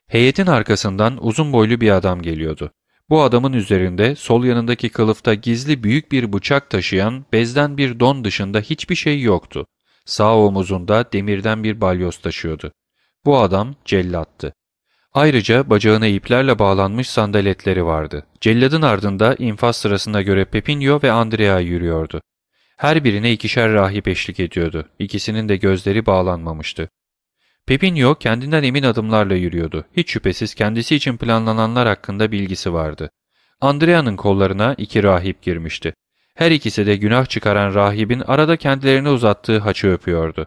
Heyetin 0.07 0.47
arkasından 0.47 1.27
uzun 1.27 1.53
boylu 1.53 1.81
bir 1.81 1.91
adam 1.91 2.23
geliyordu. 2.23 2.73
Bu 3.11 3.23
adamın 3.23 3.53
üzerinde 3.53 4.15
sol 4.15 4.45
yanındaki 4.45 4.89
kılıfta 4.89 5.35
gizli 5.35 5.83
büyük 5.83 6.13
bir 6.13 6.33
bıçak 6.33 6.71
taşıyan 6.71 7.25
bezden 7.33 7.79
bir 7.79 8.01
don 8.01 8.25
dışında 8.25 8.61
hiçbir 8.61 8.95
şey 8.95 9.23
yoktu. 9.23 9.67
Sağ 10.05 10.39
omuzunda 10.39 11.13
demirden 11.13 11.65
bir 11.65 11.81
balyoz 11.81 12.19
taşıyordu. 12.19 12.73
Bu 13.25 13.39
adam 13.39 13.75
cellattı. 13.85 14.53
Ayrıca 15.13 15.71
bacağına 15.71 16.07
iplerle 16.07 16.59
bağlanmış 16.59 17.11
sandaletleri 17.11 17.85
vardı. 17.85 18.27
Celladın 18.41 18.83
ardında 18.83 19.35
infaz 19.35 19.77
sırasına 19.77 20.23
göre 20.23 20.45
Pepinho 20.45 21.01
ve 21.03 21.13
Andrea 21.13 21.59
yürüyordu. 21.59 22.21
Her 22.77 23.05
birine 23.05 23.33
ikişer 23.33 23.73
rahip 23.73 24.09
eşlik 24.09 24.41
ediyordu. 24.41 24.89
İkisinin 24.99 25.49
de 25.49 25.57
gözleri 25.57 26.07
bağlanmamıştı. 26.07 26.89
Pepinho 27.67 28.15
kendinden 28.15 28.63
emin 28.63 28.83
adımlarla 28.83 29.35
yürüyordu. 29.35 29.85
Hiç 29.97 30.11
şüphesiz 30.11 30.55
kendisi 30.55 30.97
için 30.97 31.17
planlananlar 31.17 31.89
hakkında 31.89 32.33
bilgisi 32.33 32.73
vardı. 32.73 33.11
Andrea'nın 33.61 34.17
kollarına 34.17 34.75
iki 34.79 35.03
rahip 35.03 35.43
girmişti. 35.43 35.95
Her 36.35 36.51
ikisi 36.51 36.87
de 36.87 36.97
günah 36.97 37.27
çıkaran 37.27 37.75
rahibin 37.75 38.21
arada 38.21 38.57
kendilerine 38.57 39.11
uzattığı 39.11 39.59
haçı 39.59 39.89
öpüyordu. 39.89 40.47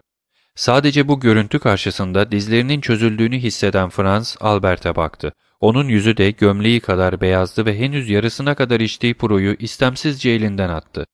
Sadece 0.54 1.08
bu 1.08 1.20
görüntü 1.20 1.58
karşısında 1.58 2.32
dizlerinin 2.32 2.80
çözüldüğünü 2.80 3.38
hisseden 3.38 3.88
Franz, 3.88 4.36
Albert'e 4.40 4.96
baktı. 4.96 5.32
Onun 5.60 5.88
yüzü 5.88 6.16
de 6.16 6.30
gömleği 6.30 6.80
kadar 6.80 7.20
beyazdı 7.20 7.66
ve 7.66 7.78
henüz 7.78 8.10
yarısına 8.10 8.54
kadar 8.54 8.80
içtiği 8.80 9.14
puroyu 9.14 9.56
istemsizce 9.58 10.30
elinden 10.30 10.68
attı. 10.68 11.06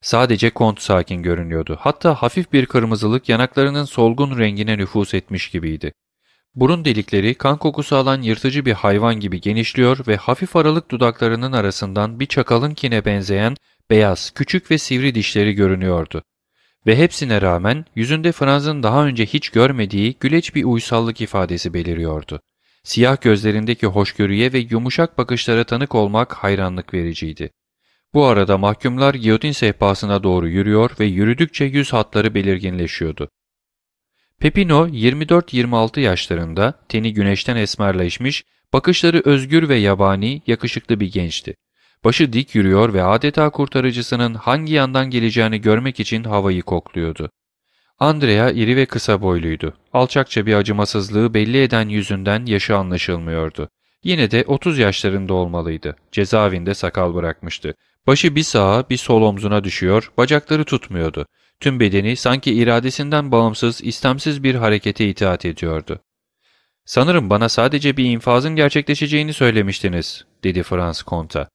Sadece 0.00 0.50
kont 0.50 0.80
sakin 0.80 1.22
görünüyordu. 1.22 1.78
Hatta 1.80 2.14
hafif 2.14 2.52
bir 2.52 2.66
kırmızılık 2.66 3.28
yanaklarının 3.28 3.84
solgun 3.84 4.38
rengine 4.38 4.78
nüfus 4.78 5.14
etmiş 5.14 5.50
gibiydi. 5.50 5.92
Burun 6.54 6.84
delikleri 6.84 7.34
kan 7.34 7.58
kokusu 7.58 7.96
alan 7.96 8.22
yırtıcı 8.22 8.64
bir 8.64 8.72
hayvan 8.72 9.20
gibi 9.20 9.40
genişliyor 9.40 10.06
ve 10.08 10.16
hafif 10.16 10.56
aralık 10.56 10.90
dudaklarının 10.90 11.52
arasından 11.52 12.20
bir 12.20 12.26
çakalın 12.26 12.74
kine 12.74 13.04
benzeyen 13.04 13.56
beyaz, 13.90 14.30
küçük 14.30 14.70
ve 14.70 14.78
sivri 14.78 15.14
dişleri 15.14 15.52
görünüyordu. 15.52 16.22
Ve 16.86 16.98
hepsine 16.98 17.42
rağmen 17.42 17.84
yüzünde 17.94 18.32
Franz'ın 18.32 18.82
daha 18.82 19.06
önce 19.06 19.26
hiç 19.26 19.48
görmediği 19.48 20.16
güleç 20.20 20.54
bir 20.54 20.64
uysallık 20.64 21.20
ifadesi 21.20 21.74
beliriyordu. 21.74 22.40
Siyah 22.82 23.20
gözlerindeki 23.20 23.86
hoşgörüye 23.86 24.52
ve 24.52 24.58
yumuşak 24.58 25.18
bakışlara 25.18 25.64
tanık 25.64 25.94
olmak 25.94 26.32
hayranlık 26.32 26.94
vericiydi. 26.94 27.50
Bu 28.14 28.24
arada 28.24 28.58
mahkumlar 28.58 29.14
giyotin 29.14 29.52
sehpasına 29.52 30.22
doğru 30.22 30.48
yürüyor 30.48 30.90
ve 31.00 31.04
yürüdükçe 31.04 31.64
yüz 31.64 31.92
hatları 31.92 32.34
belirginleşiyordu. 32.34 33.28
Pepino 34.40 34.88
24-26 34.88 36.00
yaşlarında, 36.00 36.74
teni 36.88 37.14
güneşten 37.14 37.56
esmerleşmiş, 37.56 38.44
bakışları 38.72 39.22
özgür 39.24 39.68
ve 39.68 39.76
yabani, 39.76 40.42
yakışıklı 40.46 41.00
bir 41.00 41.12
gençti. 41.12 41.54
Başı 42.04 42.32
dik 42.32 42.54
yürüyor 42.54 42.94
ve 42.94 43.04
adeta 43.04 43.50
kurtarıcısının 43.50 44.34
hangi 44.34 44.72
yandan 44.72 45.10
geleceğini 45.10 45.60
görmek 45.60 46.00
için 46.00 46.24
havayı 46.24 46.62
kokluyordu. 46.62 47.30
Andrea 47.98 48.50
iri 48.50 48.76
ve 48.76 48.86
kısa 48.86 49.22
boyluydu. 49.22 49.74
Alçakça 49.92 50.46
bir 50.46 50.54
acımasızlığı 50.54 51.34
belli 51.34 51.62
eden 51.62 51.88
yüzünden 51.88 52.46
yaşı 52.46 52.76
anlaşılmıyordu. 52.76 53.68
Yine 54.04 54.30
de 54.30 54.44
30 54.46 54.78
yaşlarında 54.78 55.34
olmalıydı. 55.34 55.96
Cezaevinde 56.12 56.74
sakal 56.74 57.14
bırakmıştı. 57.14 57.74
Başı 58.06 58.36
bir 58.36 58.42
sağa 58.42 58.84
bir 58.90 58.96
sol 58.96 59.22
omzuna 59.22 59.64
düşüyor, 59.64 60.12
bacakları 60.18 60.64
tutmuyordu. 60.64 61.26
Tüm 61.60 61.80
bedeni 61.80 62.16
sanki 62.16 62.54
iradesinden 62.54 63.32
bağımsız, 63.32 63.84
istemsiz 63.84 64.42
bir 64.42 64.54
harekete 64.54 65.08
itaat 65.08 65.44
ediyordu. 65.44 66.00
''Sanırım 66.86 67.30
bana 67.30 67.48
sadece 67.48 67.96
bir 67.96 68.04
infazın 68.04 68.56
gerçekleşeceğini 68.56 69.32
söylemiştiniz.'' 69.32 70.26
dedi 70.44 70.62
Frans 70.62 71.02
Kont'a. 71.02 71.48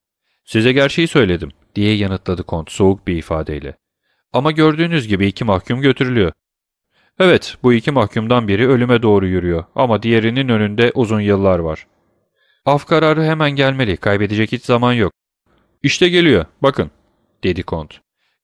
''Size 0.50 0.72
gerçeği 0.72 1.08
söyledim.'' 1.08 1.52
diye 1.76 1.96
yanıtladı 1.96 2.44
Kont 2.44 2.72
soğuk 2.72 3.08
bir 3.08 3.18
ifadeyle. 3.18 3.78
''Ama 4.34 4.52
gördüğünüz 4.52 5.08
gibi 5.08 5.28
iki 5.28 5.44
mahkum 5.44 5.82
götürülüyor.'' 5.82 6.34
''Evet, 7.20 7.58
bu 7.64 7.74
iki 7.74 7.92
mahkumdan 7.92 8.48
biri 8.48 8.68
ölüme 8.68 9.02
doğru 9.02 9.28
yürüyor 9.28 9.64
ama 9.76 10.04
diğerinin 10.04 10.50
önünde 10.50 10.92
uzun 10.96 11.20
yıllar 11.20 11.60
var.'' 11.60 11.88
''Af 12.66 12.86
kararı 12.86 13.24
hemen 13.24 13.52
gelmeli, 13.52 13.98
kaybedecek 13.98 14.52
hiç 14.52 14.66
zaman 14.66 14.94
yok.'' 14.94 15.14
''İşte 15.84 16.10
geliyor, 16.10 16.46
bakın.'' 16.62 16.92
dedi 17.44 17.64
Kont. 17.64 18.00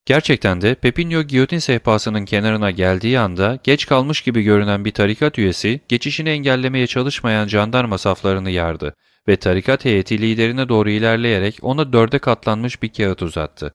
Gerçekten 0.05 0.61
de 0.61 0.75
Pepinho 0.75 1.21
giyotin 1.23 1.59
sehpasının 1.59 2.25
kenarına 2.25 2.71
geldiği 2.71 3.19
anda 3.19 3.59
geç 3.63 3.85
kalmış 3.85 4.21
gibi 4.21 4.41
görünen 4.41 4.85
bir 4.85 4.91
tarikat 4.91 5.39
üyesi 5.39 5.81
geçişini 5.87 6.29
engellemeye 6.29 6.87
çalışmayan 6.87 7.47
jandarma 7.47 7.97
saflarını 7.97 8.49
yardı 8.49 8.95
ve 9.27 9.35
tarikat 9.35 9.85
heyeti 9.85 10.21
liderine 10.21 10.69
doğru 10.69 10.89
ilerleyerek 10.89 11.57
ona 11.61 11.93
dörde 11.93 12.19
katlanmış 12.19 12.83
bir 12.83 12.93
kağıt 12.93 13.21
uzattı. 13.21 13.73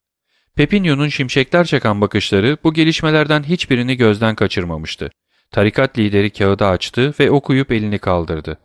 Pepinho'nun 0.55 1.07
şimşekler 1.07 1.65
çakan 1.65 2.01
bakışları 2.01 2.57
bu 2.63 2.73
gelişmelerden 2.73 3.43
hiçbirini 3.43 3.97
gözden 3.97 4.35
kaçırmamıştı. 4.35 5.11
Tarikat 5.51 5.97
lideri 5.97 6.29
kağıdı 6.29 6.65
açtı 6.65 7.13
ve 7.19 7.31
okuyup 7.31 7.71
elini 7.71 7.99
kaldırdı. 7.99 8.57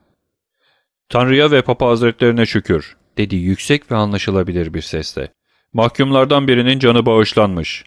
''Tanrı'ya 1.09 1.51
ve 1.51 1.63
Papa 1.63 1.89
Hazretlerine 1.89 2.47
şükür.'' 2.47 2.97
dedi 3.19 3.37
yüksek 3.37 3.91
ve 3.91 3.97
anlaşılabilir 3.97 4.75
bir 4.75 4.83
sesle. 4.83 5.33
Mahkumlardan 5.73 6.49
birinin 6.49 6.79
canı 6.79 7.07
bağışlanmış. 7.07 7.85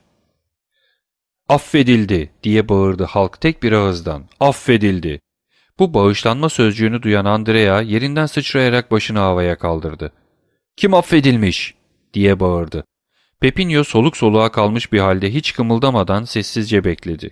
Affedildi 1.49 2.31
diye 2.43 2.69
bağırdı 2.69 3.03
halk 3.03 3.41
tek 3.41 3.63
bir 3.63 3.71
ağızdan. 3.71 4.25
Affedildi. 4.39 5.21
Bu 5.79 5.93
bağışlanma 5.93 6.49
sözcüğünü 6.49 7.01
duyan 7.01 7.25
Andrea 7.25 7.81
yerinden 7.81 8.25
sıçrayarak 8.25 8.91
başını 8.91 9.19
havaya 9.19 9.57
kaldırdı. 9.57 10.11
Kim 10.77 10.93
affedilmiş 10.93 11.73
diye 12.13 12.39
bağırdı. 12.39 12.83
Pepinho 13.39 13.83
soluk 13.83 14.17
soluğa 14.17 14.51
kalmış 14.51 14.93
bir 14.93 14.99
halde 14.99 15.33
hiç 15.33 15.53
kımıldamadan 15.53 16.23
sessizce 16.23 16.83
bekledi. 16.83 17.31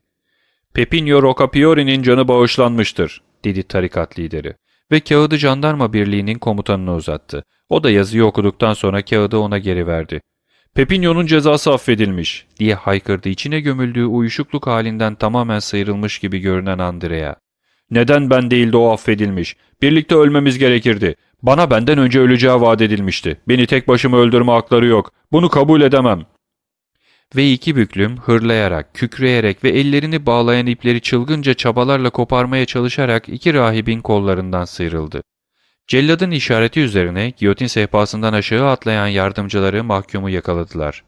Pepinho 0.73 1.21
Rocapiori'nin 1.21 2.03
canı 2.03 2.27
bağışlanmıştır 2.27 3.21
dedi 3.43 3.63
tarikat 3.63 4.19
lideri 4.19 4.53
ve 4.91 4.99
kağıdı 4.99 5.37
jandarma 5.37 5.93
birliğinin 5.93 6.39
komutanına 6.39 6.95
uzattı. 6.95 7.43
O 7.69 7.83
da 7.83 7.91
yazıyı 7.91 8.25
okuduktan 8.25 8.73
sonra 8.73 9.01
kağıdı 9.01 9.37
ona 9.37 9.57
geri 9.57 9.87
verdi. 9.87 10.21
Pepinyo'nun 10.73 11.25
cezası 11.25 11.73
affedilmiş 11.73 12.45
diye 12.59 12.75
haykırdı 12.75 13.29
içine 13.29 13.59
gömüldüğü 13.59 14.05
uyuşukluk 14.05 14.67
halinden 14.67 15.15
tamamen 15.15 15.59
sıyrılmış 15.59 16.19
gibi 16.19 16.39
görünen 16.39 16.79
Andrea. 16.79 17.35
Neden 17.91 18.29
ben 18.29 18.51
değil 18.51 18.71
de 18.71 18.77
o 18.77 18.91
affedilmiş? 18.91 19.55
Birlikte 19.81 20.15
ölmemiz 20.15 20.57
gerekirdi. 20.57 21.15
Bana 21.41 21.69
benden 21.69 21.97
önce 21.97 22.19
öleceği 22.19 22.53
vaat 22.53 22.81
edilmişti. 22.81 23.41
Beni 23.47 23.67
tek 23.67 23.87
başıma 23.87 24.17
öldürme 24.17 24.51
hakları 24.51 24.85
yok. 24.85 25.13
Bunu 25.31 25.49
kabul 25.49 25.81
edemem. 25.81 26.25
Ve 27.35 27.51
iki 27.51 27.75
büklüm 27.75 28.17
hırlayarak, 28.17 28.93
kükreyerek 28.93 29.63
ve 29.63 29.69
ellerini 29.69 30.25
bağlayan 30.25 30.65
ipleri 30.67 31.01
çılgınca 31.01 31.53
çabalarla 31.53 32.09
koparmaya 32.09 32.65
çalışarak 32.65 33.29
iki 33.29 33.53
rahibin 33.53 34.01
kollarından 34.01 34.65
sıyrıldı. 34.65 35.23
Celladın 35.87 36.31
işareti 36.31 36.79
üzerine 36.79 37.33
giyotin 37.37 37.67
sehpasından 37.67 38.33
aşağı 38.33 38.69
atlayan 38.69 39.07
yardımcıları 39.07 39.83
mahkumu 39.83 40.29
yakaladılar. 40.29 41.03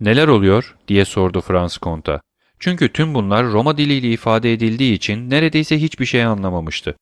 ''Neler 0.00 0.28
oluyor?'' 0.28 0.74
diye 0.88 1.04
sordu 1.04 1.40
Frans 1.40 1.78
Konta. 1.78 2.20
Çünkü 2.58 2.92
tüm 2.92 3.14
bunlar 3.14 3.46
Roma 3.46 3.78
diliyle 3.78 4.08
ifade 4.10 4.52
edildiği 4.52 4.94
için 4.94 5.30
neredeyse 5.30 5.80
hiçbir 5.80 6.06
şey 6.06 6.24
anlamamıştı. 6.24 6.96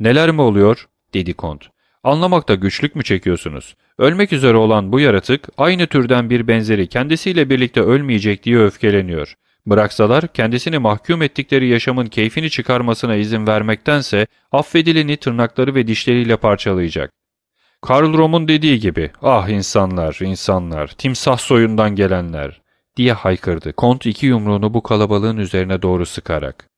''Neler 0.00 0.30
mi 0.30 0.40
oluyor?'' 0.40 0.88
dedi 1.14 1.34
Kont. 1.34 1.64
''Anlamakta 2.04 2.54
güçlük 2.54 2.96
mü 2.96 3.04
çekiyorsunuz? 3.04 3.76
Ölmek 3.98 4.32
üzere 4.32 4.56
olan 4.56 4.92
bu 4.92 5.00
yaratık 5.00 5.48
aynı 5.58 5.86
türden 5.86 6.30
bir 6.30 6.48
benzeri 6.48 6.88
kendisiyle 6.88 7.50
birlikte 7.50 7.80
ölmeyecek 7.80 8.42
diye 8.42 8.58
öfkeleniyor. 8.58 9.34
Bıraksalar 9.66 10.32
kendisini 10.32 10.78
mahkum 10.78 11.22
ettikleri 11.22 11.68
yaşamın 11.68 12.06
keyfini 12.06 12.50
çıkarmasına 12.50 13.14
izin 13.16 13.46
vermektense 13.46 14.26
affedileni 14.52 15.16
tırnakları 15.16 15.74
ve 15.74 15.86
dişleriyle 15.86 16.36
parçalayacak. 16.36 17.12
Karl 17.82 18.12
Rom'un 18.12 18.48
dediği 18.48 18.80
gibi 18.80 19.10
ah 19.22 19.48
insanlar 19.48 20.18
insanlar 20.20 20.88
timsah 20.88 21.38
soyundan 21.38 21.94
gelenler 21.96 22.60
diye 22.96 23.12
haykırdı 23.12 23.72
Kont 23.72 24.06
iki 24.06 24.26
yumruğunu 24.26 24.74
bu 24.74 24.82
kalabalığın 24.82 25.36
üzerine 25.36 25.82
doğru 25.82 26.06
sıkarak. 26.06 26.68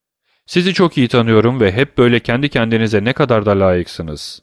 Sizi 0.46 0.74
çok 0.74 0.98
iyi 0.98 1.08
tanıyorum 1.08 1.60
ve 1.60 1.72
hep 1.72 1.98
böyle 1.98 2.20
kendi 2.20 2.48
kendinize 2.48 3.04
ne 3.04 3.12
kadar 3.12 3.46
da 3.46 3.60
layıksınız. 3.60 4.42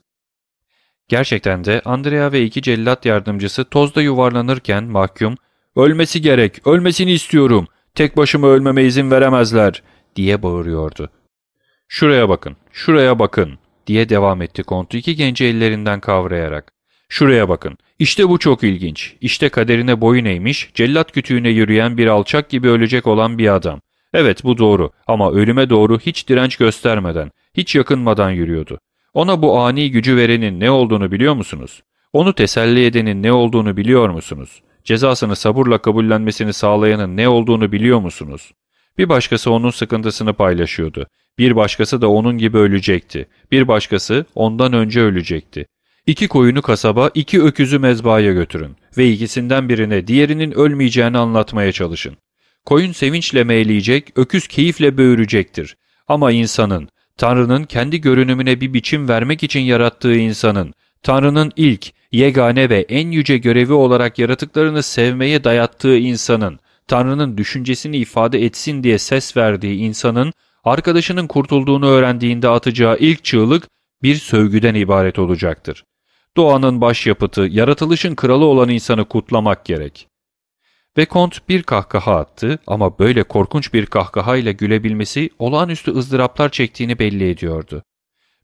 Gerçekten 1.07 1.65
de 1.65 1.81
Andrea 1.85 2.31
ve 2.31 2.43
iki 2.43 2.61
cellat 2.61 3.05
yardımcısı 3.05 3.65
tozda 3.65 4.01
yuvarlanırken 4.01 4.83
mahkum 4.83 5.35
''Ölmesi 5.75 6.21
gerek, 6.21 6.67
ölmesini 6.67 7.11
istiyorum, 7.11 7.67
tek 7.95 8.17
başıma 8.17 8.47
ölmeme 8.47 8.83
izin 8.83 9.11
veremezler.'' 9.11 9.83
diye 10.15 10.43
bağırıyordu. 10.43 11.09
''Şuraya 11.87 12.29
bakın, 12.29 12.57
şuraya 12.71 13.19
bakın.'' 13.19 13.59
diye 13.87 14.09
devam 14.09 14.41
etti 14.41 14.63
kontu 14.63 14.97
iki 14.97 15.15
genci 15.15 15.45
ellerinden 15.45 15.99
kavrayarak. 15.99 16.74
''Şuraya 17.09 17.49
bakın, 17.49 17.77
işte 17.99 18.29
bu 18.29 18.39
çok 18.39 18.63
ilginç. 18.63 19.15
İşte 19.21 19.49
kaderine 19.49 20.01
boyun 20.01 20.25
eğmiş, 20.25 20.69
cellat 20.73 21.11
kütüğüne 21.11 21.49
yürüyen 21.49 21.97
bir 21.97 22.07
alçak 22.07 22.49
gibi 22.49 22.69
ölecek 22.69 23.07
olan 23.07 23.37
bir 23.37 23.55
adam. 23.55 23.81
Evet 24.13 24.43
bu 24.43 24.57
doğru 24.57 24.91
ama 25.07 25.31
ölüme 25.31 25.69
doğru 25.69 25.99
hiç 25.99 26.29
direnç 26.29 26.57
göstermeden, 26.57 27.31
hiç 27.57 27.75
yakınmadan 27.75 28.31
yürüyordu. 28.31 28.79
Ona 29.13 29.41
bu 29.41 29.59
ani 29.59 29.91
gücü 29.91 30.17
verenin 30.17 30.59
ne 30.59 30.71
olduğunu 30.71 31.11
biliyor 31.11 31.33
musunuz? 31.33 31.83
Onu 32.13 32.33
teselli 32.33 32.85
edenin 32.85 33.23
ne 33.23 33.31
olduğunu 33.31 33.77
biliyor 33.77 34.09
musunuz? 34.09 34.61
Cezasını 34.83 35.35
sabırla 35.35 35.77
kabullenmesini 35.77 36.53
sağlayanın 36.53 37.17
ne 37.17 37.27
olduğunu 37.27 37.71
biliyor 37.71 37.99
musunuz? 37.99 38.51
Bir 38.97 39.09
başkası 39.09 39.51
onun 39.51 39.69
sıkıntısını 39.69 40.33
paylaşıyordu. 40.33 41.07
Bir 41.37 41.55
başkası 41.55 42.01
da 42.01 42.09
onun 42.09 42.37
gibi 42.37 42.57
ölecekti. 42.57 43.27
Bir 43.51 43.67
başkası 43.67 44.25
ondan 44.35 44.73
önce 44.73 45.01
ölecekti. 45.01 45.65
İki 46.07 46.27
koyunu 46.27 46.61
kasaba, 46.61 47.11
iki 47.13 47.41
öküzü 47.41 47.79
mezbahaya 47.79 48.33
götürün 48.33 48.75
ve 48.97 49.11
ikisinden 49.11 49.69
birine 49.69 50.07
diğerinin 50.07 50.51
ölmeyeceğini 50.51 51.17
anlatmaya 51.17 51.71
çalışın. 51.71 52.17
Koyun 52.65 52.91
sevinçle 52.91 53.43
meyleyecek, 53.43 54.11
öküz 54.15 54.47
keyifle 54.47 54.97
böğürecektir. 54.97 55.77
Ama 56.07 56.31
insanın, 56.31 56.89
Tanrı'nın 57.17 57.63
kendi 57.63 58.01
görünümüne 58.01 58.61
bir 58.61 58.73
biçim 58.73 59.09
vermek 59.09 59.43
için 59.43 59.59
yarattığı 59.59 60.15
insanın, 60.15 60.73
Tanrı'nın 61.03 61.51
ilk, 61.55 61.91
yegane 62.11 62.69
ve 62.69 62.85
en 62.89 63.11
yüce 63.11 63.37
görevi 63.37 63.73
olarak 63.73 64.19
yaratıklarını 64.19 64.83
sevmeye 64.83 65.43
dayattığı 65.43 65.97
insanın, 65.97 66.59
Tanrı'nın 66.87 67.37
düşüncesini 67.37 67.97
ifade 67.97 68.45
etsin 68.45 68.83
diye 68.83 68.97
ses 68.97 69.37
verdiği 69.37 69.75
insanın, 69.75 70.33
arkadaşının 70.63 71.27
kurtulduğunu 71.27 71.87
öğrendiğinde 71.87 72.49
atacağı 72.49 72.97
ilk 72.97 73.23
çığlık 73.23 73.67
bir 74.03 74.15
sövgüden 74.15 74.75
ibaret 74.75 75.19
olacaktır. 75.19 75.83
Doğanın 76.37 76.81
başyapıtı, 76.81 77.41
yaratılışın 77.41 78.15
kralı 78.15 78.45
olan 78.45 78.69
insanı 78.69 79.05
kutlamak 79.05 79.65
gerek. 79.65 80.07
Ve 80.97 81.05
Kont 81.05 81.49
bir 81.49 81.63
kahkaha 81.63 82.15
attı 82.15 82.59
ama 82.67 82.99
böyle 82.99 83.23
korkunç 83.23 83.73
bir 83.73 83.85
kahkahayla 83.85 84.51
gülebilmesi 84.51 85.29
olağanüstü 85.39 85.91
ızdıraplar 85.91 86.49
çektiğini 86.49 86.99
belli 86.99 87.29
ediyordu. 87.29 87.83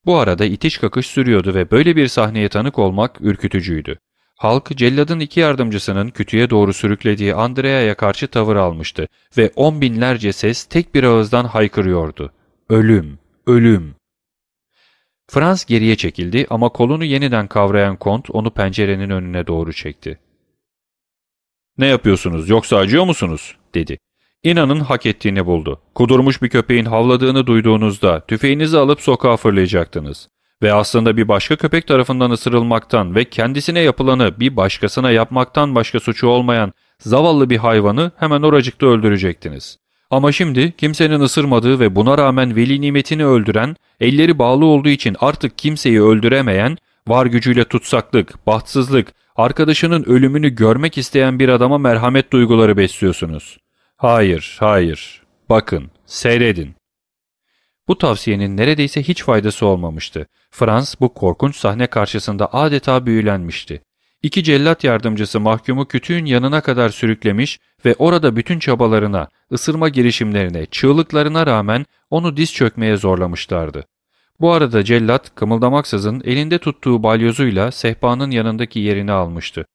Bu 0.05 0.17
arada 0.17 0.45
itiş 0.45 0.77
kakış 0.77 1.07
sürüyordu 1.07 1.53
ve 1.53 1.71
böyle 1.71 1.95
bir 1.95 2.07
sahneye 2.07 2.49
tanık 2.49 2.79
olmak 2.79 3.21
ürkütücüydü. 3.21 3.99
Halk 4.37 4.77
celladın 4.77 5.19
iki 5.19 5.39
yardımcısının 5.39 6.09
kütüye 6.09 6.49
doğru 6.49 6.73
sürüklediği 6.73 7.35
Andrea'ya 7.35 7.95
karşı 7.95 8.27
tavır 8.27 8.55
almıştı 8.55 9.07
ve 9.37 9.51
on 9.55 9.81
binlerce 9.81 10.33
ses 10.33 10.63
tek 10.63 10.95
bir 10.95 11.03
ağızdan 11.03 11.45
haykırıyordu. 11.45 12.31
Ölüm, 12.69 13.19
ölüm. 13.47 13.95
Frans 15.33 15.65
geriye 15.65 15.95
çekildi 15.95 16.47
ama 16.49 16.69
kolunu 16.69 17.03
yeniden 17.03 17.47
kavrayan 17.47 17.95
kont 17.95 18.29
onu 18.29 18.51
pencerenin 18.51 19.09
önüne 19.09 19.47
doğru 19.47 19.73
çekti. 19.73 20.19
''Ne 21.77 21.87
yapıyorsunuz 21.87 22.49
yoksa 22.49 22.77
acıyor 22.77 23.05
musunuz?'' 23.05 23.55
dedi. 23.75 23.97
İnanın 24.43 24.79
hak 24.79 25.05
ettiğini 25.05 25.45
buldu. 25.45 25.81
Kudurmuş 25.95 26.41
bir 26.41 26.49
köpeğin 26.49 26.85
havladığını 26.85 27.47
duyduğunuzda 27.47 28.25
tüfeğinizi 28.25 28.77
alıp 28.77 29.01
sokağa 29.01 29.37
fırlayacaktınız. 29.37 30.29
Ve 30.61 30.73
aslında 30.73 31.17
bir 31.17 31.27
başka 31.27 31.55
köpek 31.55 31.87
tarafından 31.87 32.31
ısırılmaktan 32.31 33.15
ve 33.15 33.25
kendisine 33.25 33.79
yapılanı 33.79 34.39
bir 34.39 34.55
başkasına 34.55 35.11
yapmaktan 35.11 35.75
başka 35.75 35.99
suçu 35.99 36.27
olmayan 36.27 36.73
zavallı 36.99 37.49
bir 37.49 37.57
hayvanı 37.57 38.11
hemen 38.17 38.41
oracıkta 38.41 38.85
öldürecektiniz. 38.85 39.80
Ama 40.11 40.31
şimdi 40.31 40.71
kimsenin 40.71 41.19
ısırmadığı 41.19 41.79
ve 41.79 41.95
buna 41.95 42.17
rağmen 42.17 42.55
veli 42.55 42.81
nimetini 42.81 43.25
öldüren, 43.25 43.75
elleri 43.99 44.39
bağlı 44.39 44.65
olduğu 44.65 44.89
için 44.89 45.15
artık 45.19 45.57
kimseyi 45.57 46.01
öldüremeyen, 46.01 46.77
var 47.07 47.25
gücüyle 47.25 47.63
tutsaklık, 47.63 48.47
bahtsızlık, 48.47 49.13
arkadaşının 49.35 50.03
ölümünü 50.03 50.49
görmek 50.49 50.97
isteyen 50.97 51.39
bir 51.39 51.49
adama 51.49 51.77
merhamet 51.77 52.33
duyguları 52.33 52.77
besliyorsunuz. 52.77 53.57
Hayır, 53.97 54.57
hayır. 54.59 55.21
Bakın, 55.49 55.91
seyredin. 56.05 56.75
Bu 57.87 57.97
tavsiyenin 57.97 58.57
neredeyse 58.57 59.03
hiç 59.03 59.23
faydası 59.23 59.65
olmamıştı. 59.65 60.27
Frans 60.51 60.95
bu 60.99 61.13
korkunç 61.13 61.55
sahne 61.55 61.87
karşısında 61.87 62.53
adeta 62.53 63.05
büyülenmişti. 63.05 63.81
İki 64.23 64.43
cellat 64.43 64.83
yardımcısı 64.83 65.39
mahkumu 65.39 65.87
kütüğün 65.87 66.25
yanına 66.25 66.61
kadar 66.61 66.89
sürüklemiş 66.89 67.59
ve 67.85 67.95
orada 67.99 68.35
bütün 68.35 68.59
çabalarına, 68.59 69.27
ısırma 69.51 69.89
girişimlerine, 69.89 70.65
çığlıklarına 70.65 71.47
rağmen 71.47 71.85
onu 72.09 72.37
diz 72.37 72.53
çökmeye 72.53 72.97
zorlamışlardı. 72.97 73.85
Bu 74.39 74.51
arada 74.51 74.83
cellat 74.83 75.35
kımıldamaksızın 75.35 76.21
elinde 76.25 76.57
tuttuğu 76.57 77.03
balyozuyla 77.03 77.71
sehpanın 77.71 78.31
yanındaki 78.31 78.79
yerini 78.79 79.11
almıştı. 79.11 79.65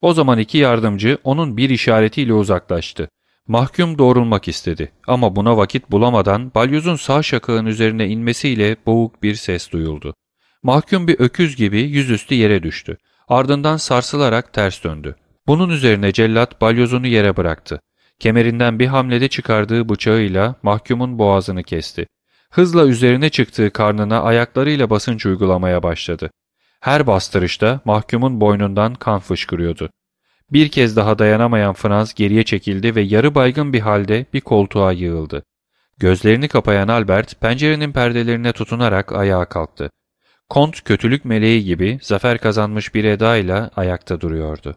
O 0.00 0.12
zaman 0.12 0.38
iki 0.38 0.58
yardımcı 0.58 1.18
onun 1.24 1.56
bir 1.56 1.70
işaretiyle 1.70 2.32
uzaklaştı. 2.32 3.08
Mahkum 3.48 3.98
doğrulmak 3.98 4.48
istedi 4.48 4.92
ama 5.06 5.36
buna 5.36 5.56
vakit 5.56 5.90
bulamadan 5.90 6.54
balyozun 6.54 6.96
sağ 6.96 7.22
şakağın 7.22 7.66
üzerine 7.66 8.06
inmesiyle 8.08 8.76
boğuk 8.86 9.22
bir 9.22 9.34
ses 9.34 9.72
duyuldu. 9.72 10.14
Mahkum 10.62 11.08
bir 11.08 11.20
öküz 11.20 11.56
gibi 11.56 11.80
yüzüstü 11.80 12.34
yere 12.34 12.62
düştü. 12.62 12.96
Ardından 13.28 13.76
sarsılarak 13.76 14.52
ters 14.52 14.84
döndü. 14.84 15.16
Bunun 15.46 15.70
üzerine 15.70 16.12
cellat 16.12 16.60
balyozunu 16.60 17.06
yere 17.06 17.36
bıraktı. 17.36 17.80
Kemerinden 18.18 18.78
bir 18.78 18.86
hamlede 18.86 19.28
çıkardığı 19.28 19.88
bıçağıyla 19.88 20.54
mahkumun 20.62 21.18
boğazını 21.18 21.62
kesti. 21.62 22.06
Hızla 22.50 22.86
üzerine 22.86 23.30
çıktığı 23.30 23.70
karnına 23.70 24.22
ayaklarıyla 24.22 24.90
basınç 24.90 25.26
uygulamaya 25.26 25.82
başladı. 25.82 26.30
Her 26.80 27.06
bastırışta 27.06 27.80
mahkumun 27.84 28.40
boynundan 28.40 28.94
kan 28.94 29.20
fışkırıyordu. 29.20 29.90
Bir 30.52 30.68
kez 30.68 30.96
daha 30.96 31.18
dayanamayan 31.18 31.74
Frans 31.74 32.14
geriye 32.14 32.44
çekildi 32.44 32.94
ve 32.94 33.00
yarı 33.00 33.34
baygın 33.34 33.72
bir 33.72 33.80
halde 33.80 34.26
bir 34.32 34.40
koltuğa 34.40 34.92
yığıldı. 34.92 35.42
Gözlerini 35.98 36.48
kapayan 36.48 36.88
Albert 36.88 37.40
pencerenin 37.40 37.92
perdelerine 37.92 38.52
tutunarak 38.52 39.12
ayağa 39.12 39.44
kalktı. 39.44 39.90
Kont 40.48 40.84
kötülük 40.84 41.24
meleği 41.24 41.64
gibi 41.64 41.98
zafer 42.02 42.38
kazanmış 42.38 42.94
bir 42.94 43.04
edayla 43.04 43.70
ayakta 43.76 44.20
duruyordu. 44.20 44.76